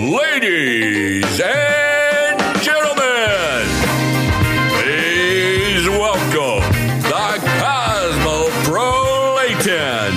[0.00, 3.66] Ladies and gentlemen,
[4.72, 6.64] please welcome
[7.02, 10.16] the Cosmo Cosmopolitan,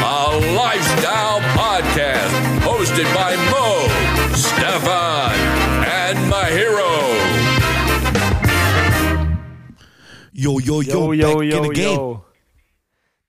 [0.00, 2.32] a lifestyle podcast
[2.64, 3.86] hosted by Mo,
[4.34, 5.34] Stefan,
[5.84, 6.88] and my hero.
[10.32, 11.94] Yo, yo, yo, Yo, yo, back yo, in the game.
[11.98, 12.24] yo.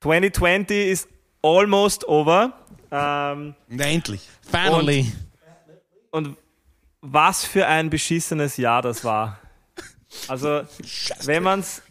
[0.00, 1.06] 2020 is
[1.42, 2.54] almost over.
[2.90, 4.20] Ähm, Na, endlich.
[4.40, 5.12] Finally.
[6.16, 6.36] Und
[7.02, 9.38] was für ein beschissenes Jahr das war.
[10.28, 10.62] Also,
[11.24, 11.82] wenn man's.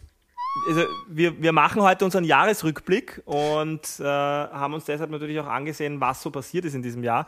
[0.70, 6.00] Also wir, wir machen heute unseren Jahresrückblick und äh, haben uns deshalb natürlich auch angesehen,
[6.00, 7.28] was so passiert ist in diesem Jahr.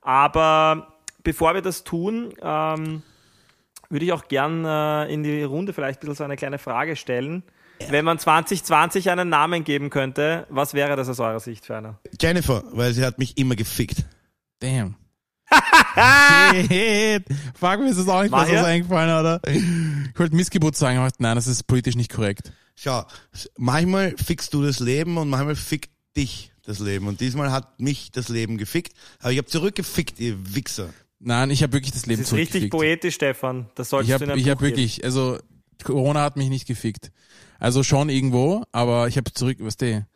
[0.00, 3.02] Aber bevor wir das tun, ähm,
[3.90, 6.96] würde ich auch gern äh, in die Runde vielleicht ein bisschen so eine kleine Frage
[6.96, 7.44] stellen.
[7.88, 12.00] Wenn man 2020 einen Namen geben könnte, was wäre das aus eurer Sicht für einer?
[12.20, 14.04] Jennifer, weil sie hat mich immer gefickt.
[14.58, 14.96] Damn.
[16.66, 17.24] Shit.
[17.58, 18.64] Fuck, mir ist das auch nicht besser ja.
[18.64, 19.40] eingefallen, oder?
[19.46, 22.52] Ich wollte Missgeburt sagen, aber nein, das ist politisch nicht korrekt.
[22.76, 23.04] Schau,
[23.56, 27.06] manchmal fickst du das Leben und manchmal fickt dich das Leben.
[27.06, 28.92] Und diesmal hat mich das Leben gefickt.
[29.20, 30.90] Aber ich habe zurückgefickt, ihr Wichser.
[31.20, 32.72] Nein, ich habe wirklich das Leben Das ist richtig zurückgefickt.
[32.72, 33.68] poetisch, Stefan.
[33.74, 34.70] Das solltest Ich du in habe einem ich hab geben.
[34.70, 35.38] wirklich, also
[35.82, 37.10] Corona hat mich nicht gefickt.
[37.58, 40.06] Also schon irgendwo, aber ich habe zurück, was du,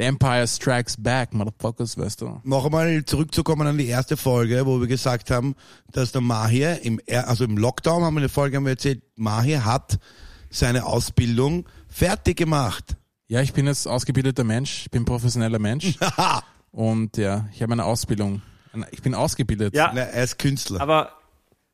[0.00, 2.40] The Empire Strikes Back, Motherfuckers, weißt du.
[2.42, 5.54] Noch einmal zurückzukommen an die erste Folge, wo wir gesagt haben,
[5.92, 9.66] dass der Mahir im, also im Lockdown haben wir eine Folge haben wir erzählt, Mahir
[9.66, 9.98] hat
[10.48, 12.96] seine Ausbildung fertig gemacht.
[13.28, 15.98] Ja, ich bin jetzt ausgebildeter Mensch, ich bin professioneller Mensch
[16.72, 18.40] und ja, ich habe eine Ausbildung.
[18.92, 19.74] Ich bin ausgebildet.
[19.74, 20.80] Ja, Na, er ist Künstler.
[20.80, 21.12] aber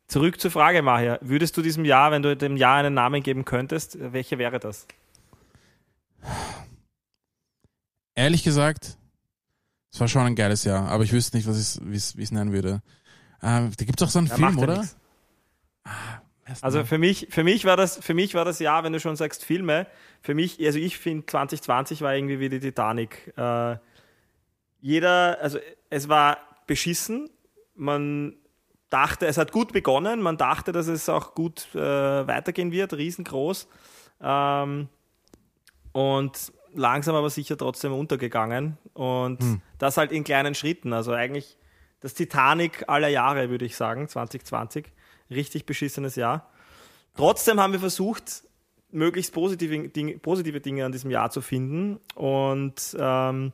[0.09, 1.21] zurück zur Frage, Mahir.
[1.23, 4.89] Würdest du diesem Jahr, wenn du dem Jahr einen Namen geben könntest, welcher wäre das?
[8.17, 8.99] Ehrlich gesagt,
[9.93, 12.23] es war schon ein geiles Jahr, aber ich wüsste nicht, was ich, wie es wie
[12.23, 12.83] es nennen würde.
[13.43, 14.89] Ähm, da gibt's auch so einen Ja, Film, oder?
[16.47, 19.01] Erst Also für mich, für mich war das, für mich war das Jahr, wenn du
[19.01, 19.87] schon sagst Filme,
[20.23, 23.33] für mich, also ich finde 2020 war irgendwie wie die Titanic.
[23.37, 23.77] Äh,
[24.81, 25.59] jeder, also
[25.91, 27.31] es war beschissen.
[27.75, 28.37] Man
[28.91, 30.23] dachte, es hat gut begonnen.
[30.23, 31.79] Man dachte, dass es auch gut äh,
[32.27, 33.69] weitergehen wird, riesengroß.
[34.21, 34.89] Ähm,
[35.93, 38.79] und langsam aber sicher trotzdem untergegangen.
[38.95, 39.39] Und
[39.79, 40.93] das halt in kleinen Schritten.
[40.93, 41.57] Also eigentlich
[42.01, 44.87] das Titanic aller Jahre, würde ich sagen, 2020.
[45.31, 46.51] Richtig beschissenes Jahr.
[47.17, 48.43] Trotzdem haben wir versucht,
[48.91, 51.99] möglichst positive Dinge, positive Dinge an diesem Jahr zu finden.
[52.15, 53.53] Und ähm,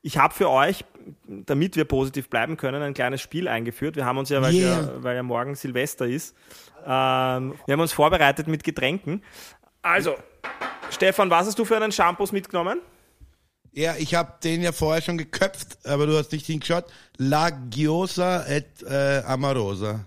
[0.00, 0.84] ich habe für euch,
[1.26, 3.94] damit wir positiv bleiben können, ein kleines Spiel eingeführt.
[3.96, 4.80] Wir haben uns ja, weil, Yeah.
[4.80, 6.36] ja, weil ja morgen Silvester ist,
[6.84, 9.22] ähm, wir haben uns vorbereitet mit Getränken.
[9.82, 10.16] Also,
[10.92, 12.80] Stefan, was hast du für einen Shampoos mitgenommen?
[13.72, 16.84] Ja, ich habe den ja vorher schon geköpft, aber du hast nicht hingeschaut.
[17.16, 20.04] La Giosa et äh, Amorosa.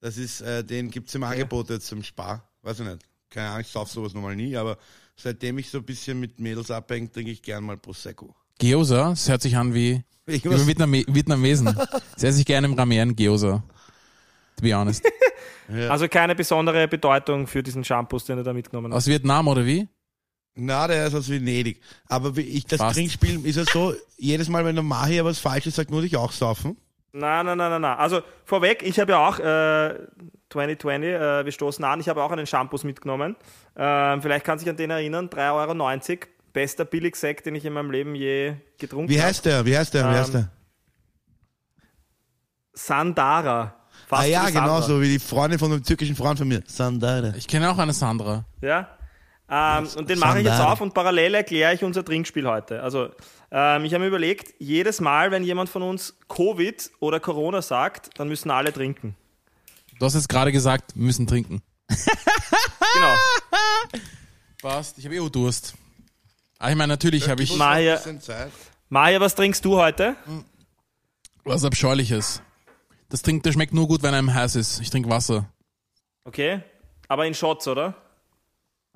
[0.00, 2.48] Das ist, äh, den gibt's im Angebot jetzt zum Spar.
[2.62, 3.02] Weiß ich nicht.
[3.30, 4.78] Keine Ahnung, ich sauf sowas nochmal nie, aber
[5.16, 8.32] seitdem ich so ein bisschen mit Mädels abhänge, trinke ich gern mal Prosecco.
[8.60, 11.76] Gyoza, es hört sich an wie, wie Vietname Vietnamesen.
[12.16, 13.64] Sehr sich gerne im Ramen Gyoza.
[14.56, 15.04] To be honest.
[15.88, 18.98] Also keine besondere Bedeutung für diesen Shampoos, den du da mitgenommen hast.
[18.98, 19.88] Aus Vietnam oder wie?
[20.54, 21.80] Na, der ist aus Venedig.
[22.08, 22.94] Aber wie ich das Fast.
[22.96, 26.32] Trinkspiel ist ja so, jedes Mal, wenn der Mahir was Falsches sagt, muss ich auch
[26.32, 26.76] saufen.
[27.12, 27.96] Nein, nein, nein, nein, nein.
[27.98, 29.94] Also vorweg, ich habe ja auch äh,
[30.50, 33.36] 2020, äh, wir stoßen an, ich habe auch einen Shampoos mitgenommen.
[33.76, 36.18] Ähm, vielleicht kann sich an den erinnern, 3,90 Euro.
[36.52, 39.26] Bester Billigsekt, den ich in meinem Leben je getrunken Wie habe.
[39.28, 39.64] heißt der?
[39.66, 40.04] Wie heißt der?
[40.04, 40.50] Wie Ähm, heißt der?
[42.72, 43.74] Sandara.
[44.08, 46.62] Fast Ah ja, wie genau so wie die Freundin von einem türkischen Freund von mir.
[46.66, 47.32] Sandara.
[47.36, 48.44] Ich kenne auch eine Sandra.
[48.60, 48.88] Ja.
[49.48, 52.82] Ähm, und den mache ich jetzt auf und parallel erkläre ich unser Trinkspiel heute.
[52.82, 53.10] Also,
[53.50, 58.18] ähm, ich habe mir überlegt, jedes Mal, wenn jemand von uns Covid oder Corona sagt,
[58.18, 59.16] dann müssen alle trinken.
[59.98, 61.62] Du hast jetzt gerade gesagt, wir müssen trinken.
[62.94, 63.16] Genau.
[64.62, 65.74] Passt, ich habe eh Durst.
[66.60, 68.52] Ah, ich meine, natürlich habe ich Mal hier- Bisschen Zeit.
[68.88, 70.14] Maja, was trinkst du heute?
[71.44, 72.40] was Abscheuliches.
[73.08, 74.80] Das trinkt, der schmeckt nur gut, wenn einem heiß ist.
[74.80, 75.50] Ich trinke Wasser.
[76.24, 76.62] Okay.
[77.08, 77.94] Aber in Shots, oder?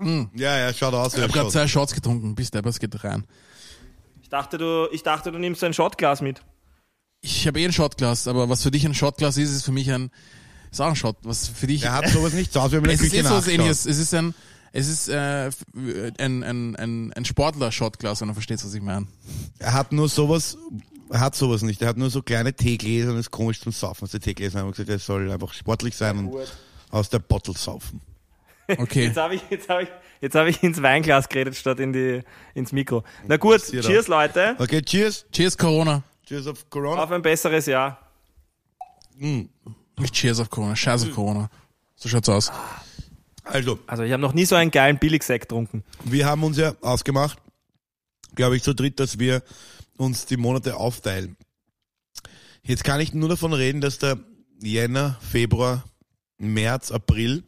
[0.01, 2.35] Ja, ja, schaut aus wie Ich habe gerade zwei Shots getrunken.
[2.35, 3.25] Bis der, was geht rein.
[4.23, 6.43] Ich dachte, du, ich dachte, du nimmst ein Shotglas mit.
[7.21, 9.91] Ich habe eh ein Shotglas, aber was für dich ein Shotglas ist, ist für mich
[9.91, 10.11] ein,
[10.71, 11.17] ist auch ein Shot.
[11.23, 13.23] Was für dich, Er hat sowas nicht zu Hause, wir haben es ist eh Küche
[13.29, 13.59] so was nachgeschaut.
[13.61, 13.87] ähnliches.
[13.87, 14.35] Es ist ein,
[14.73, 15.51] es ist äh,
[16.19, 19.09] ein, ein, ein, ein Sportler-Shotglas, wenn du verstehst, was ich meine.
[19.59, 20.57] Er hat nur sowas,
[21.11, 21.83] er hat sowas nicht.
[21.83, 24.05] Er hat nur so kleine Teegläser und ist komisch zum Saufen.
[24.05, 26.37] Also die Teegläser haben wir gesagt, er soll einfach sportlich sein und
[26.91, 28.01] aus der Bottle saufen.
[28.77, 29.05] Okay.
[29.07, 29.89] Jetzt habe ich, jetzt hab ich,
[30.21, 32.23] jetzt hab ich ins Weinglas geredet statt in die,
[32.55, 33.03] ins Mikro.
[33.27, 34.57] Na gut, cheers Leute.
[34.59, 35.25] Okay, cheers.
[35.33, 36.03] Cheers, Corona.
[36.27, 37.03] Cheers auf Corona.
[37.03, 37.99] Auf ein besseres Jahr.
[39.17, 41.51] Nicht Cheers auf Corona, Scheiß auf Corona.
[41.97, 42.53] So schaut's aus.
[43.45, 45.83] Also, Also ich habe noch nie so einen geilen Billigsekt getrunken.
[46.05, 47.39] wir haben uns ja ausgemacht,
[48.35, 49.43] glaube ich, zu dritt, dass wir
[49.97, 51.37] uns die Monate aufteilen.
[52.63, 54.19] Jetzt kann ich nur davon reden, dass der
[54.61, 55.85] Jänner, Februar,
[56.37, 57.43] März, April,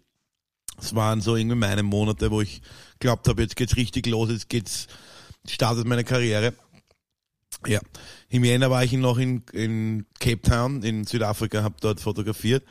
[0.80, 2.62] das waren so irgendwie meine Monate, wo ich
[2.98, 4.86] glaubt habe, jetzt geht's richtig los, jetzt geht's,
[5.46, 6.54] startet meine Karriere.
[7.66, 7.80] Ja,
[8.28, 12.64] im Jänner war ich noch in, in Cape Town in Südafrika, habe dort fotografiert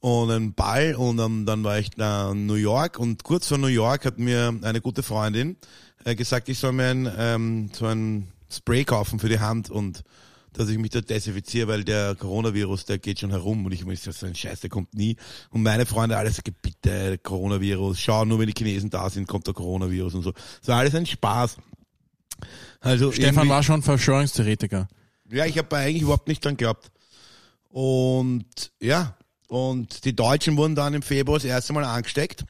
[0.00, 3.58] und einen Ball und dann, dann war ich da in New York und kurz vor
[3.58, 5.56] New York hat mir eine gute Freundin
[6.04, 10.04] äh, gesagt, ich soll mir ein, ähm, so ein Spray kaufen für die Hand und
[10.54, 14.02] dass ich mich dort desinfiziere, weil der Coronavirus, der geht schon herum und ich muss
[14.02, 15.16] so ein Scheiß, der kommt nie.
[15.50, 19.46] Und meine Freunde alle sagen, bitte, Coronavirus, schau, nur wenn die Chinesen da sind, kommt
[19.46, 20.32] der Coronavirus und so.
[20.32, 21.56] Das war alles ein Spaß.
[22.80, 24.88] Also Stefan war schon Verschwörungstheoretiker.
[25.30, 26.90] ja, ich habe eigentlich überhaupt nicht dran geglaubt.
[27.68, 29.16] Und ja,
[29.48, 32.44] und die Deutschen wurden dann im Februar das erste Mal angesteckt.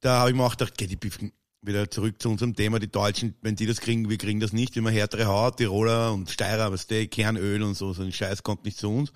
[0.00, 1.32] Da habe ich mir auch gedacht, geh, die Biffen
[1.62, 2.78] wieder zurück zu unserem Thema.
[2.78, 4.76] Die Deutschen, wenn die das kriegen, wir kriegen das nicht.
[4.76, 8.64] Immer härtere Haut, Tiroler und Steirer, was der Kernöl und so, so ein Scheiß kommt
[8.64, 9.12] nicht zu uns.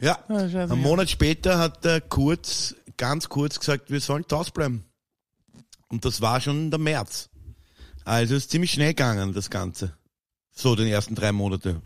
[0.00, 4.84] Ja, einen Monat später hat der Kurz ganz kurz gesagt, wir sollen Hause bleiben.
[5.88, 7.30] Und das war schon der März.
[8.04, 9.96] Also ist ziemlich schnell gegangen, das Ganze.
[10.54, 11.80] So, den ersten drei Monate.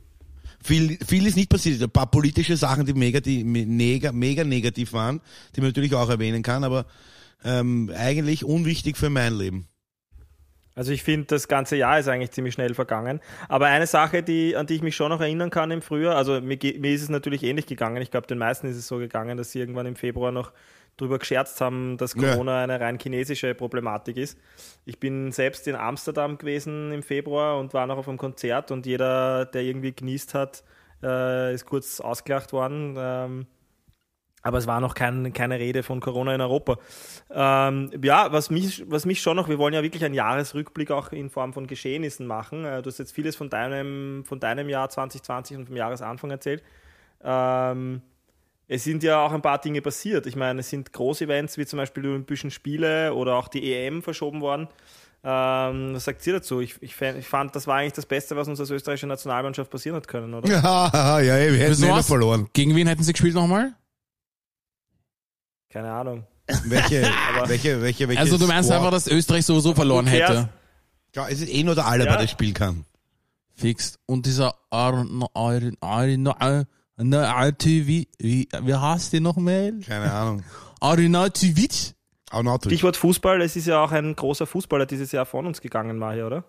[0.63, 1.83] Viel, viel ist nicht passiert.
[1.83, 5.21] Ein paar politische Sachen, die mega, die mega, mega negativ waren,
[5.55, 6.87] die man natürlich auch erwähnen kann, aber
[7.45, 9.69] ähm, eigentlich unwichtig für mein Leben.
[10.75, 13.21] Also ich finde, das ganze Jahr ist eigentlich ziemlich schnell vergangen.
[13.49, 16.41] Aber eine Sache, die, an die ich mich schon noch erinnern kann im Frühjahr, also
[16.41, 18.01] mir, mir ist es natürlich ähnlich gegangen.
[18.01, 20.53] Ich glaube, den meisten ist es so gegangen, dass sie irgendwann im Februar noch
[20.97, 22.33] drüber gescherzt haben, dass Ja.
[22.33, 24.39] Corona eine rein chinesische Problematik ist.
[24.85, 28.87] Ich bin selbst in Amsterdam gewesen im Februar und war noch auf einem Konzert und
[28.87, 30.65] jeder, der irgendwie genießt hat,
[31.03, 32.95] äh, ist kurz ausgelacht worden.
[32.99, 33.47] Ähm,
[34.43, 36.79] aber es war noch kein, keine Rede von Corona in Europa.
[37.31, 41.13] Ähm, ja, was mich, was mich schon noch, wir wollen ja wirklich einen Jahresrückblick auch
[41.13, 42.65] in Form von Geschehnissen machen.
[42.65, 46.63] Äh, du hast jetzt vieles von deinem, von deinem Jahr 2020 und vom Jahresanfang erzählt.
[47.25, 48.03] Ähm,
[48.69, 50.27] es sind ja auch ein paar Dinge passiert.
[50.27, 54.03] Ich meine, es sind Großevents wie zum Beispiel die Olympischen Spiele oder auch die EM
[54.03, 54.69] verschoben worden.
[55.25, 56.61] Ähm, was sagt ihr dazu?
[56.61, 59.71] Ich, ich, fand- ich fand, das war eigentlich das Beste, was uns als österreichische Nationalmannschaft
[59.71, 60.49] passieren hat können, oder?
[60.51, 62.09] Ja, ja, wir hätten was?
[62.09, 62.49] verloren.
[62.55, 63.73] Gegen wen hätten sie gespielt nochmal?
[65.73, 66.27] Keine Ahnung.
[66.67, 67.03] Welche,
[67.47, 68.79] welche, welche, welche Also du meinst Score?
[68.81, 70.49] einfach, dass Österreich sowieso verloren hätte.
[71.15, 72.17] Ja, es ist eh nur der Alaba, Ja.
[72.19, 72.85] der spielen kann.
[73.55, 73.99] Fix.
[74.07, 79.75] Und dieser Arno, Arno, Arno, Arno, Artivi, wie, wie heißt der nochmal?
[79.87, 80.43] Keine Ahnung.
[80.81, 81.95] Arnautovic?
[82.31, 85.61] Auch noch Stichwort Fußball, es ist ja auch ein großer Fußballer dieses Jahr von uns
[85.61, 86.45] gegangen, Mahi, oder?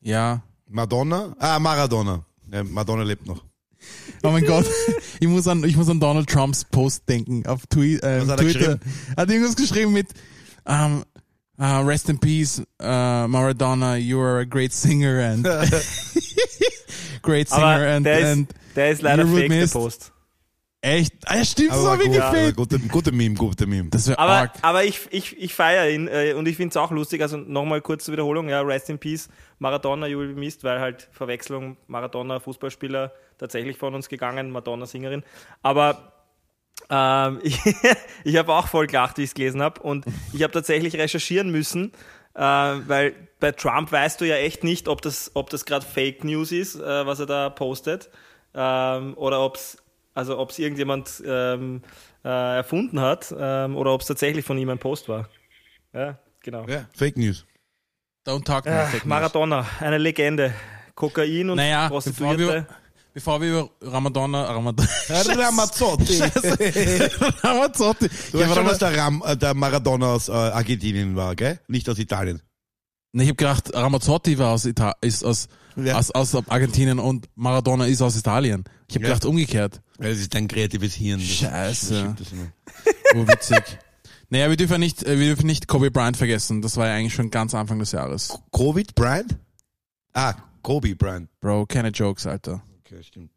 [0.00, 0.42] Ja.
[0.66, 1.34] Madonna?
[1.38, 2.24] Ah, Maradona.
[2.64, 3.44] Madonna lebt noch.
[4.22, 4.66] Oh mein Gott,
[5.20, 8.40] ich muss an, ich muss an Donald Trumps Post denken auf Twi äh, Was hat
[8.40, 8.78] er Twitter.
[9.16, 10.08] Er hat irgendwas geschrieben mit
[10.64, 11.04] um,
[11.60, 15.44] uh, Rest in Peace, uh, Maradona, you are a great singer and
[17.22, 20.12] great singer Aber and, der, ist, and der ist leider fake, der miss- Post.
[20.80, 22.56] Echt, ah, ja stimmt, Aber so gut, aber gefällt.
[22.56, 23.90] gute, gute Meme, gute Meme.
[23.90, 24.52] Das wäre Aber, arg.
[24.62, 27.22] aber ich, ich, ich feiere ihn äh, und ich finde es auch lustig.
[27.22, 29.28] Also nochmal kurz zur Wiederholung: ja, Rest in Peace,
[29.58, 34.86] Maradona, you will be missed, weil halt Verwechslung, Maradona, Fußballspieler, tatsächlich von uns gegangen, Madonna,
[34.86, 35.24] Sängerin.
[35.62, 36.12] Aber
[36.90, 37.58] ähm, ich,
[38.24, 39.80] ich habe auch voll gelacht, wie ich es gelesen habe.
[39.82, 41.92] Und ich habe tatsächlich recherchieren müssen,
[42.34, 46.24] äh, weil bei Trump weißt du ja echt nicht, ob das, ob das gerade Fake
[46.24, 48.10] News ist, äh, was er da postet,
[48.54, 49.78] ähm, oder ob es
[50.18, 51.82] also ob es irgendjemand ähm,
[52.24, 55.28] äh, erfunden hat ähm, oder ob es tatsächlich von ihm ein Post war.
[55.94, 56.66] Ja, genau.
[56.66, 57.46] Ja, Fake News.
[58.26, 59.08] Don't talk Ah, Fake News.
[59.08, 60.52] Maradona, eine Legende.
[60.94, 62.38] Kokain und Naja, bevor Prostituierte.
[62.54, 62.66] wir,
[63.14, 66.18] bevor wir über Ramadonna, Ramadonna, Ramazzotti.
[67.42, 68.08] Ramazzotti.
[68.32, 71.60] Du weißt schon, dass der, Ram, äh, der Maradona aus äh, Argentinien war, gell?
[71.68, 72.42] Nicht aus Italien.
[73.12, 75.96] Ich habe gedacht, Ramazzotti war aus, Ita ist aus, Ja.
[75.98, 78.64] aus, aus Argentinien und Maradona ist aus Italien.
[78.88, 79.14] Ich habe Ja.
[79.14, 79.80] gedacht, umgekehrt.
[79.98, 81.18] Weil das ist dein kreatives Hirn.
[81.20, 82.16] Das- Scheiße.
[83.14, 83.62] Oh, witzig.
[84.28, 86.60] naja, wir dürfen nicht, äh, wir dürfen nicht Kobe Bryant vergessen.
[86.62, 88.38] Das war ja eigentlich schon ganz Anfang des Jahres.
[88.52, 89.36] Covid Bryant?
[90.12, 91.28] Ah, Kobe Bryant.
[91.40, 92.62] Bro, keine Jokes, Alter.
[92.84, 93.30] Okay, stimmt.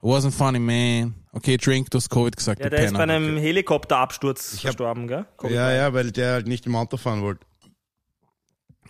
[0.00, 1.14] Wasn't funny, man.
[1.32, 5.26] Okay, drink, du hast Covid gesagt, Ja, der ist bei einem Helikopterabsturz hab- verstorben, gell?
[5.36, 5.78] Kobe Ja, Bryant.
[5.78, 7.44] ja, weil der halt nicht im Auto fahren wollte.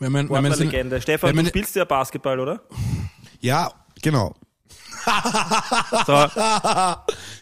[0.01, 1.01] Wenn man, wenn man, Legende.
[1.01, 2.63] Stefan, wenn man- du spielst ja Basketball, oder?
[3.41, 4.35] Ja, genau.
[6.07, 6.13] So.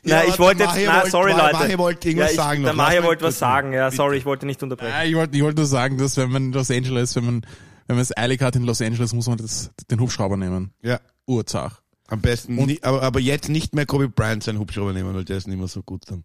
[0.06, 1.52] Ja, Nein, ich wollte jetzt, nein, wollte- sorry Leute.
[1.54, 3.96] Mahi wollte irgendwas ja, ich, sagen Der mal wollte was sagen, ja, bitte.
[3.96, 4.94] sorry, ich wollte nicht unterbrechen.
[4.96, 7.46] Ah, ich wollte ich wollte nur sagen, dass wenn man in Los Angeles, wenn man
[7.88, 10.72] wenn man es eilig hat in Los Angeles, muss man das, den Hubschrauber nehmen.
[10.82, 11.00] Ja.
[11.26, 11.82] Urzach.
[12.06, 15.24] Am besten, Und- nie, aber, aber jetzt nicht mehr Kobe Bryant seinen Hubschrauber nehmen, weil
[15.24, 16.22] der ist nicht mehr so gut dann.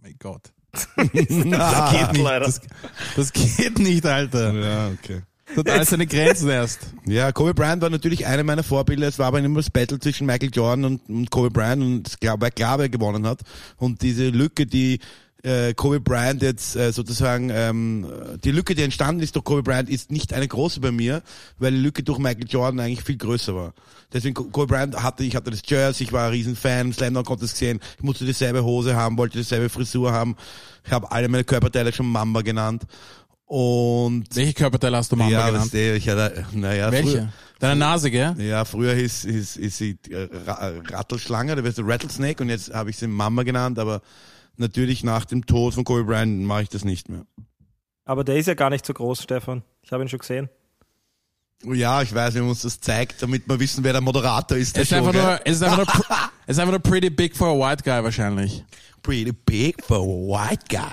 [0.00, 0.52] Mein Gott.
[0.76, 2.22] Das Das geht nicht.
[2.22, 2.46] leider.
[2.46, 2.60] Das,
[3.16, 4.52] das geht nicht, Alter.
[4.52, 5.22] Ja, okay.
[5.48, 6.80] Das hat alles seine Grenzen erst.
[7.06, 9.06] Ja, Kobe Bryant war natürlich einer meiner Vorbilder.
[9.06, 12.16] Es war aber immer das Battle zwischen Michael Jordan und, und Kobe Bryant und es
[12.20, 13.40] war klar, wer gewonnen hat.
[13.76, 14.98] Und diese Lücke, die
[15.46, 18.06] äh, Kobe Bryant jetzt äh, sozusagen, ähm,
[18.42, 21.22] die Lücke, die entstanden ist durch Kobe Bryant, ist nicht eine große bei mir,
[21.58, 23.72] weil die Lücke durch Michael Jordan eigentlich viel größer war.
[24.12, 27.44] Deswegen Ko- Kobe Bryant hatte, ich hatte das Jersey, ich war ein Riesenfan, Slam konnte
[27.44, 30.36] es gesehen, ich musste dieselbe Hose haben, wollte dieselbe Frisur haben.
[30.84, 32.82] Ich habe alle meine Körperteile schon Mamba genannt.
[33.46, 35.72] Und Welche Körperteile hast du Mama ja, genannt?
[35.72, 37.10] du, ich hatte, naja, Welche?
[37.10, 38.34] früher- Deine Nase, gell?
[38.38, 42.74] ja, früher hieß, hieß, hieß sie äh, Ra- Rattelschlange, da wirst du Rattlesnake und jetzt
[42.74, 44.02] habe ich sie Mama genannt, aber
[44.58, 47.24] natürlich nach dem Tod von Kobe Bryant mache ich das nicht mehr.
[48.04, 49.62] Aber der ist ja gar nicht so groß, Stefan.
[49.82, 50.48] Ich habe ihn schon gesehen.
[51.66, 54.56] Oh Ja, ich weiß, wie man uns das zeigt, damit wir wissen, wer der Moderator
[54.58, 54.76] ist.
[54.76, 55.40] Der Es ist, einfach Show, nur, gell?
[55.44, 58.02] es, ist einfach nur, pr- es ist einfach nur pretty big for a white guy
[58.04, 58.64] wahrscheinlich.
[59.02, 60.00] Pretty big for a
[60.50, 60.92] white guy.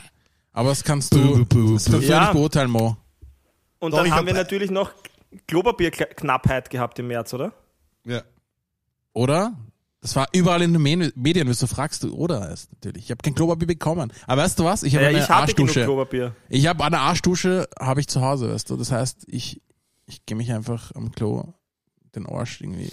[0.54, 2.22] Aber das kannst du, Buh, buh, das kannst du Ja.
[2.22, 2.96] nicht beurteilen, Mo.
[3.80, 4.92] Und Doch, dann ich haben hab- wir natürlich noch
[5.48, 7.54] Klopapierknappheit gehabt im März, oder?
[8.06, 8.22] Ja.
[9.14, 9.54] Oder?
[10.04, 12.52] Das war überall in den Medien, wieso fragst du, oder?
[12.52, 13.06] Ist natürlich.
[13.06, 14.12] Ich habe kein Klopapier bekommen.
[14.28, 14.84] Aber weißt du was?
[14.84, 15.86] Ich habe Ja, eine ich Arschdusche.
[15.86, 16.36] Klopapier.
[16.50, 18.76] Ich habe eine Arschdusche, habe ich zu Hause, weißt du.
[18.76, 19.62] Das heißt, ich,
[20.06, 21.54] ich gehe mich einfach am Klo
[22.16, 22.92] den Arsch irgendwie.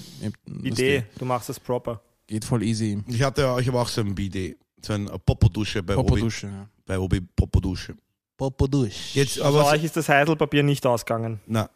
[0.63, 2.01] Idee, du machst das proper.
[2.29, 3.03] Geht voll easy.
[3.09, 6.11] Ich hatte, ich habe auch so ein Bidet, so ein Popodusche bei Obi.
[6.11, 6.47] Popodusche.
[6.47, 6.69] ja.
[6.87, 7.97] Bei Obi Popodusche.
[8.37, 9.19] Popodusche.
[9.19, 11.41] Jetzt, aber, euch ist das Heidelpapier nicht ausgegangen.
[11.47, 11.69] na,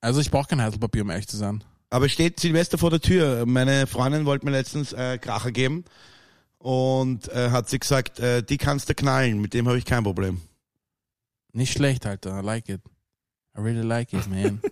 [0.00, 1.62] Also ich brauche kein Heidelpapier, um ehrlich zu sein.
[1.90, 3.44] Aber steht Silvester vor der Tür.
[3.46, 5.84] Meine Freundin wollte mir letztens äh, Kracher geben
[6.58, 10.04] und äh, hat sie gesagt, äh, die kannst du knallen, mit dem habe ich kein
[10.04, 10.42] Problem.
[11.52, 12.40] Nicht schlecht, Alter.
[12.40, 12.82] I like it.
[13.56, 14.60] I really like it, man.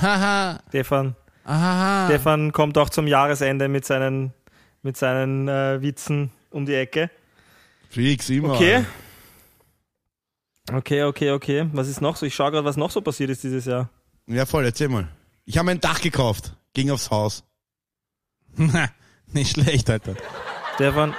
[0.00, 0.60] Haha.
[0.68, 2.06] Stefan, Ahaha.
[2.06, 4.32] Stefan kommt auch zum Jahresende mit seinen,
[4.82, 7.10] mit seinen äh, Witzen um die Ecke.
[7.88, 8.54] Fix immer.
[8.54, 8.84] Okay.
[10.72, 11.68] Okay, okay, okay.
[11.72, 12.26] Was ist noch so?
[12.26, 13.88] Ich schaue gerade, was noch so passiert ist dieses Jahr.
[14.26, 15.08] Ja, voll, erzähl mal.
[15.44, 17.44] Ich habe ein Dach gekauft, ging aufs Haus.
[19.32, 20.14] Nicht schlecht, Alter.
[20.74, 21.14] Stefan,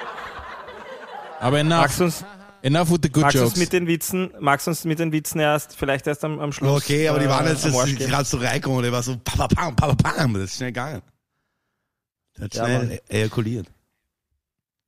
[1.40, 1.80] Aber enough.
[1.82, 2.26] magst uns,
[2.62, 3.60] Enough with the good magst du uns jokes.
[3.60, 6.84] mit den Witzen, magst du uns mit den Witzen erst, vielleicht erst am, am Schluss?
[6.84, 7.98] Okay, aber die waren äh, jetzt ist geben?
[7.98, 11.02] gerade so reingekommen, der war so pam, pam, pam, pam, das ist schnell gegangen.
[12.38, 13.68] Der hat Ja, schnell ejakuliert.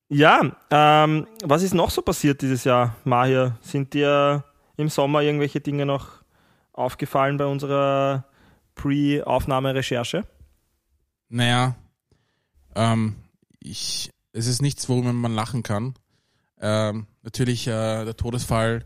[0.10, 3.58] Ja, ähm, was ist noch so passiert dieses Jahr, Mahir?
[3.62, 4.44] Sind dir
[4.82, 6.24] im Sommer irgendwelche Dinge noch
[6.74, 8.26] aufgefallen bei unserer
[8.76, 10.26] Pre-Aufnahme-Recherche?
[11.30, 11.76] Naja,
[12.76, 13.16] ähm,
[13.60, 15.94] ich, es ist nichts, worüber man lachen kann.
[16.60, 18.86] Ähm, natürlich äh, der Todesfall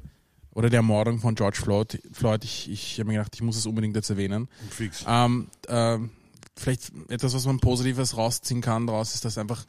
[0.51, 2.01] oder die Ermordung von George Floyd.
[2.13, 4.47] Floyd ich ich habe mir gedacht, ich muss es unbedingt jetzt erwähnen.
[4.69, 5.05] Fix.
[5.07, 6.11] Ähm, ähm,
[6.55, 9.65] vielleicht etwas, was man Positives rausziehen kann daraus, ist, dass einfach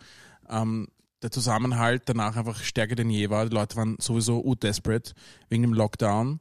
[0.49, 0.88] ähm,
[1.26, 3.47] der Zusammenhalt danach einfach stärker denn je war.
[3.47, 5.12] Die Leute waren sowieso u-desperate
[5.49, 6.38] wegen dem Lockdown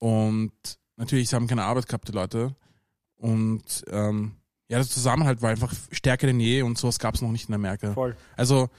[0.00, 0.50] und
[0.96, 2.56] natürlich, sie haben keine Arbeit gehabt, die Leute.
[3.14, 4.32] Und ähm,
[4.68, 7.54] ja, der Zusammenhalt war einfach stärker denn je und sowas gab es noch nicht in
[7.54, 7.92] Amerika.
[7.92, 8.16] Voll.
[8.36, 8.70] Also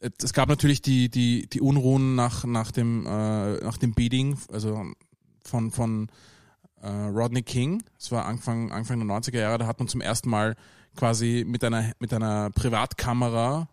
[0.00, 4.38] äh, es gab natürlich die, die, die Unruhen nach, nach, dem, äh, nach dem Beating,
[4.50, 4.82] also
[5.44, 6.08] von, von
[6.80, 7.82] äh, Rodney King.
[7.98, 10.56] Das war Anfang, Anfang der 90er Jahre, da hat man zum ersten Mal
[10.96, 13.68] quasi mit einer, mit einer Privatkamera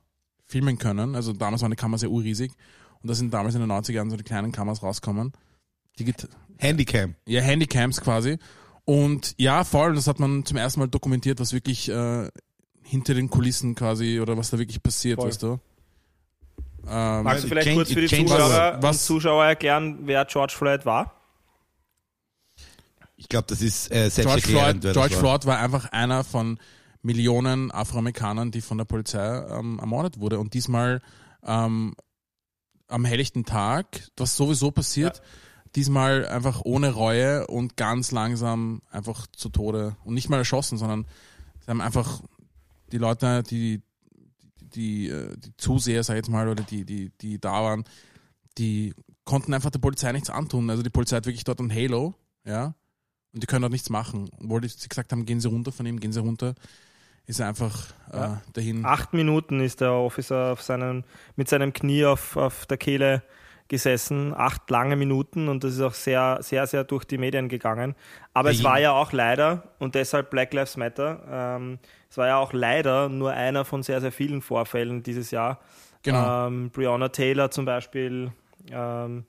[0.50, 1.16] filmen können.
[1.16, 2.52] Also damals waren die Kameras ja urriesig.
[3.02, 5.32] Und da sind damals in den 90er Jahren so die kleinen Kameras rauskommen.
[6.00, 6.28] Die Git-
[6.58, 7.16] Handycam.
[7.26, 8.38] ja, Handycams quasi.
[8.84, 12.28] Und ja, voll, das hat man zum ersten Mal dokumentiert, was wirklich äh,
[12.84, 15.28] hinter den Kulissen quasi oder was da wirklich passiert, Voll.
[15.30, 15.60] weißt du?
[16.88, 20.54] Ähm, Magst du vielleicht change- kurz für die Zuschauer was- und Zuschauer erklären, wer George
[20.58, 21.14] Floyd war?
[23.16, 24.82] Ich glaube, das ist äh, George selbsterklärend.
[24.82, 25.20] Floyd, George war.
[25.20, 26.58] Floyd war einfach einer von
[27.02, 30.40] Millionen Afroamerikanern, die von der Polizei ähm, ermordet wurde.
[30.40, 31.02] Und diesmal
[31.44, 31.96] ähm,
[32.88, 35.22] am helllichten Tag, was sowieso passiert,
[35.76, 39.96] diesmal einfach ohne Reue und ganz langsam einfach zu Tode.
[40.04, 41.06] Und nicht mal erschossen, sondern
[41.64, 42.22] sie haben einfach
[42.92, 43.82] die Leute, die,
[44.60, 47.84] die, die, äh, Zuseher, sag ich jetzt mal, oder die, die, die da waren,
[48.58, 48.94] die
[49.26, 50.70] konnten einfach der Polizei nichts antun.
[50.70, 52.16] Also die Polizei hat wirklich dort ein Halo,
[52.46, 52.74] ja,
[53.32, 54.30] und die können dort nichts machen.
[54.40, 56.56] Obwohl die- sie gesagt haben, gehen sie runter von ihm, gehen sie runter,
[57.30, 58.42] ist einfach äh, Ja.
[58.54, 58.86] dahin.
[58.86, 61.04] Acht Minuten ist der Officer auf seinen,
[61.36, 63.22] mit seinem Knie auf, auf der Kehle
[63.68, 64.34] gesessen.
[64.36, 67.96] Acht lange Minuten und das ist auch sehr, sehr, sehr durch die Medien gegangen.
[68.34, 71.78] Aber es Ja, war ja auch leider, und deshalb Black Lives Matter, ähm,
[72.10, 75.60] es war ja auch leider nur einer von sehr, sehr vielen Vorfällen dieses Jahr.
[76.02, 76.48] Genau.
[76.48, 78.32] Ähm, Breonna Taylor zum Beispiel.
[78.72, 79.26] Ähm,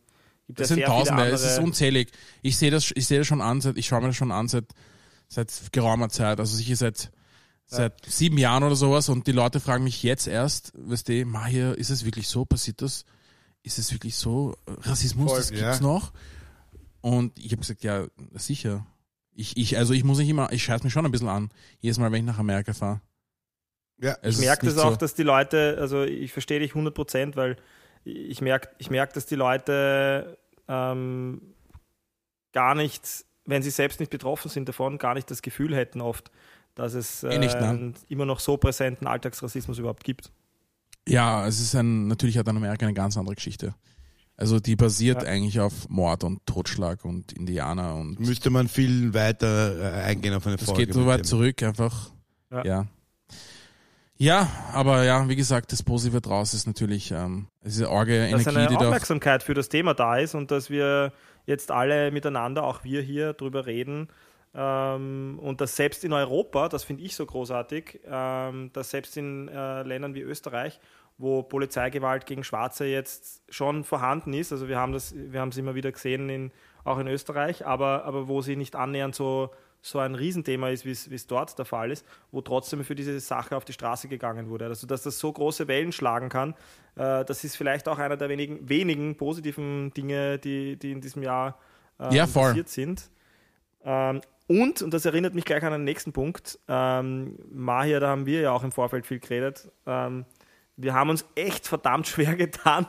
[0.47, 2.11] gibt Das ja sind Tausende, es ist unzählig.
[2.41, 4.49] Ich sehe das, ich sehe das schon an, seit, ich schaue mir das schon an
[4.49, 4.65] seit
[5.29, 7.11] seit geraumer Zeit, also sicher seit
[7.77, 11.77] seit sieben Jahren oder sowas und die Leute fragen mich jetzt erst, weißt du, Mahir,
[11.79, 13.05] ist es wirklich so, passiert das?
[13.63, 14.57] Ist es wirklich so?
[14.67, 15.81] Rassismus, Voll, das gibt's ja.
[15.81, 16.13] noch?
[17.01, 18.87] Und ich habe gesagt, ja, sicher.
[19.33, 21.51] Ich, ich, also ich muss nicht immer, ich scheiß mich schon ein bisschen an,
[21.81, 23.01] jedes Mal, wenn ich nach Amerika fahre.
[23.99, 24.17] Ja.
[24.23, 27.37] Es Ich merke das auch, so- dass die Leute, also ich verstehe dich 100 Prozent,
[27.37, 27.57] weil
[28.05, 31.55] ich merke, ich merk, dass die Leute ähm,
[32.53, 36.31] gar nicht, wenn sie selbst nicht betroffen sind davon, gar nicht das Gefühl hätten oft,
[36.81, 37.69] dass es Eh nicht, äh, ne?
[37.69, 40.33] einen immer noch so präsenten Alltagsrassismus überhaupt gibt.
[41.07, 43.75] Ja, es ist ein, natürlich hat dann Amerika eine ganz andere Geschichte.
[44.37, 45.29] Also die basiert Ja.
[45.29, 50.47] eigentlich auf Mord und Totschlag und Indianer und Müsste man viel weiter äh, eingehen auf
[50.47, 50.87] eine das Folge.
[50.87, 51.25] geht so weit dem.
[51.25, 52.11] zurück einfach.
[52.51, 52.65] Ja.
[52.65, 52.87] Ja.
[54.17, 54.49] ja.
[54.73, 58.69] aber ja, wie gesagt, das Positive draus ist natürlich ähm, diese arge Dass Energie, eine
[58.69, 61.13] die da Aufmerksamkeit für das Thema da ist und dass wir
[61.45, 64.09] jetzt alle miteinander, auch wir hier, drüber reden.
[64.55, 69.49] Ähm, und dass selbst in Europa, das finde ich so großartig, ähm, dass selbst in
[69.49, 70.81] äh, Ländern wie Österreich,
[71.19, 75.57] wo Polizeigewalt gegen Schwarze jetzt schon vorhanden ist, also wir haben das, wir haben es
[75.57, 76.51] immer wieder gesehen, in,
[76.83, 79.51] auch in Österreich, aber, aber wo sie nicht annähernd so,
[79.83, 83.57] so ein Riesenthema ist, wie es dort der Fall ist, wo trotzdem für diese Sache
[83.57, 84.67] auf die Straße gegangen wurde.
[84.67, 86.55] Also dass das so große Wellen schlagen kann,
[86.97, 91.23] äh, das ist vielleicht auch einer der wenigen, wenigen positiven Dinge, die, die in diesem
[91.23, 91.59] Jahr
[92.01, 93.11] ähm, Ja, passiert sind.
[93.85, 98.27] Ähm, und, und das erinnert mich gleich an den nächsten Punkt, ähm, Mahir, da haben
[98.27, 100.25] wir ja auch im Vorfeld viel geredet, ähm,
[100.77, 102.87] wir haben uns echt verdammt schwer getan,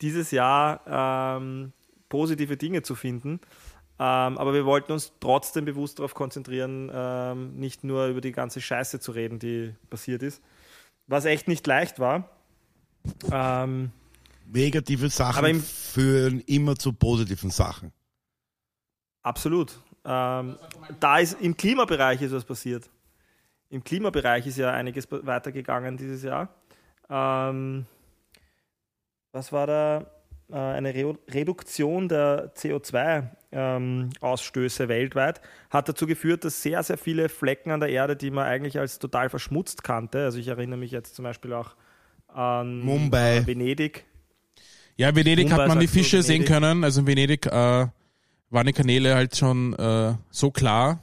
[0.00, 1.72] dieses Jahr ähm,
[2.08, 3.40] positive Dinge zu finden.
[3.98, 8.60] Ähm, aber wir wollten uns trotzdem bewusst darauf konzentrieren, ähm, nicht nur über die ganze
[8.60, 10.42] Scheiße zu reden, die passiert ist.
[11.06, 12.28] Was echt nicht leicht war.
[13.30, 13.92] Ähm,
[14.46, 17.92] Negative Sachen führen immer zu positiven Sachen.
[19.22, 19.78] Absolut.
[20.04, 20.56] Ähm,
[21.00, 22.90] da ist im Klimabereich ist was passiert.
[23.70, 26.48] Im Klimabereich ist ja einiges weitergegangen dieses Jahr.
[27.08, 27.86] Ähm,
[29.32, 30.06] was war da?
[30.50, 32.52] Äh, eine Re Reduktion der
[33.52, 38.44] CO2-Ausstöße weltweit hat dazu geführt, dass sehr, sehr viele Flecken an der Erde, die man
[38.46, 41.74] eigentlich als total verschmutzt kannte, also ich erinnere mich jetzt zum Beispiel auch
[42.28, 43.38] an Mumbai.
[43.38, 44.04] äh, Venedig,
[44.96, 46.84] Ja, in Venedig Mumbai hat man die du, Fische sehen können.
[46.84, 47.86] Also in Venedig äh,
[48.52, 51.00] waren die Kanäle halt schon äh, so klar,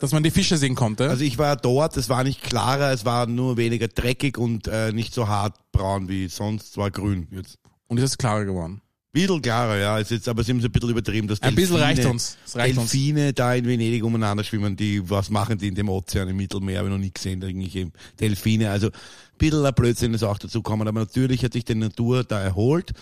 [0.00, 1.08] dass man die Fische sehen konnte.
[1.08, 4.92] Also ich war dort, es war nicht klarer, es war nur weniger dreckig und äh,
[4.92, 7.58] nicht so hart braun wie sonst, es war grün jetzt.
[7.86, 8.82] und es ist klarer geworden.
[9.12, 11.28] Bisschen klarer, ja, ist jetzt, aber sie haben es ein bisschen übertrieben.
[11.28, 12.38] Dass Ein bisschen Delfine- reicht uns.
[12.46, 12.90] Es reicht uns.
[12.90, 16.78] Delfine da in Venedig umeinander schwimmen, die, was machen die in dem Ozean im Mittelmeer,
[16.78, 18.92] habe ich noch nie gesehen, irgendwelche Delfine, also ein
[19.36, 22.92] bisschen ein Blödsinn ist auch dazu gekommen, aber natürlich hat sich die Natur da erholt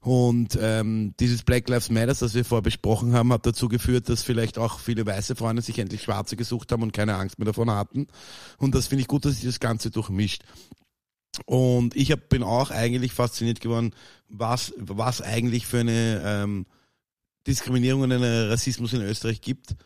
[0.00, 4.22] und ähm, dieses Black Lives Matter, das wir vorher besprochen haben, hat dazu geführt, dass
[4.22, 7.70] vielleicht auch viele weiße Freunde sich endlich Schwarze gesucht haben und keine Angst mehr davon
[7.70, 8.06] hatten
[8.58, 10.42] und das finde ich gut, dass sich das Ganze durchmischt.
[11.46, 13.92] Und ich hab, bin auch eigentlich fasziniert geworden,
[14.28, 16.66] was, was eigentlich für eine ähm,
[17.46, 19.76] Diskriminierung und einen Rassismus in Österreich gibt.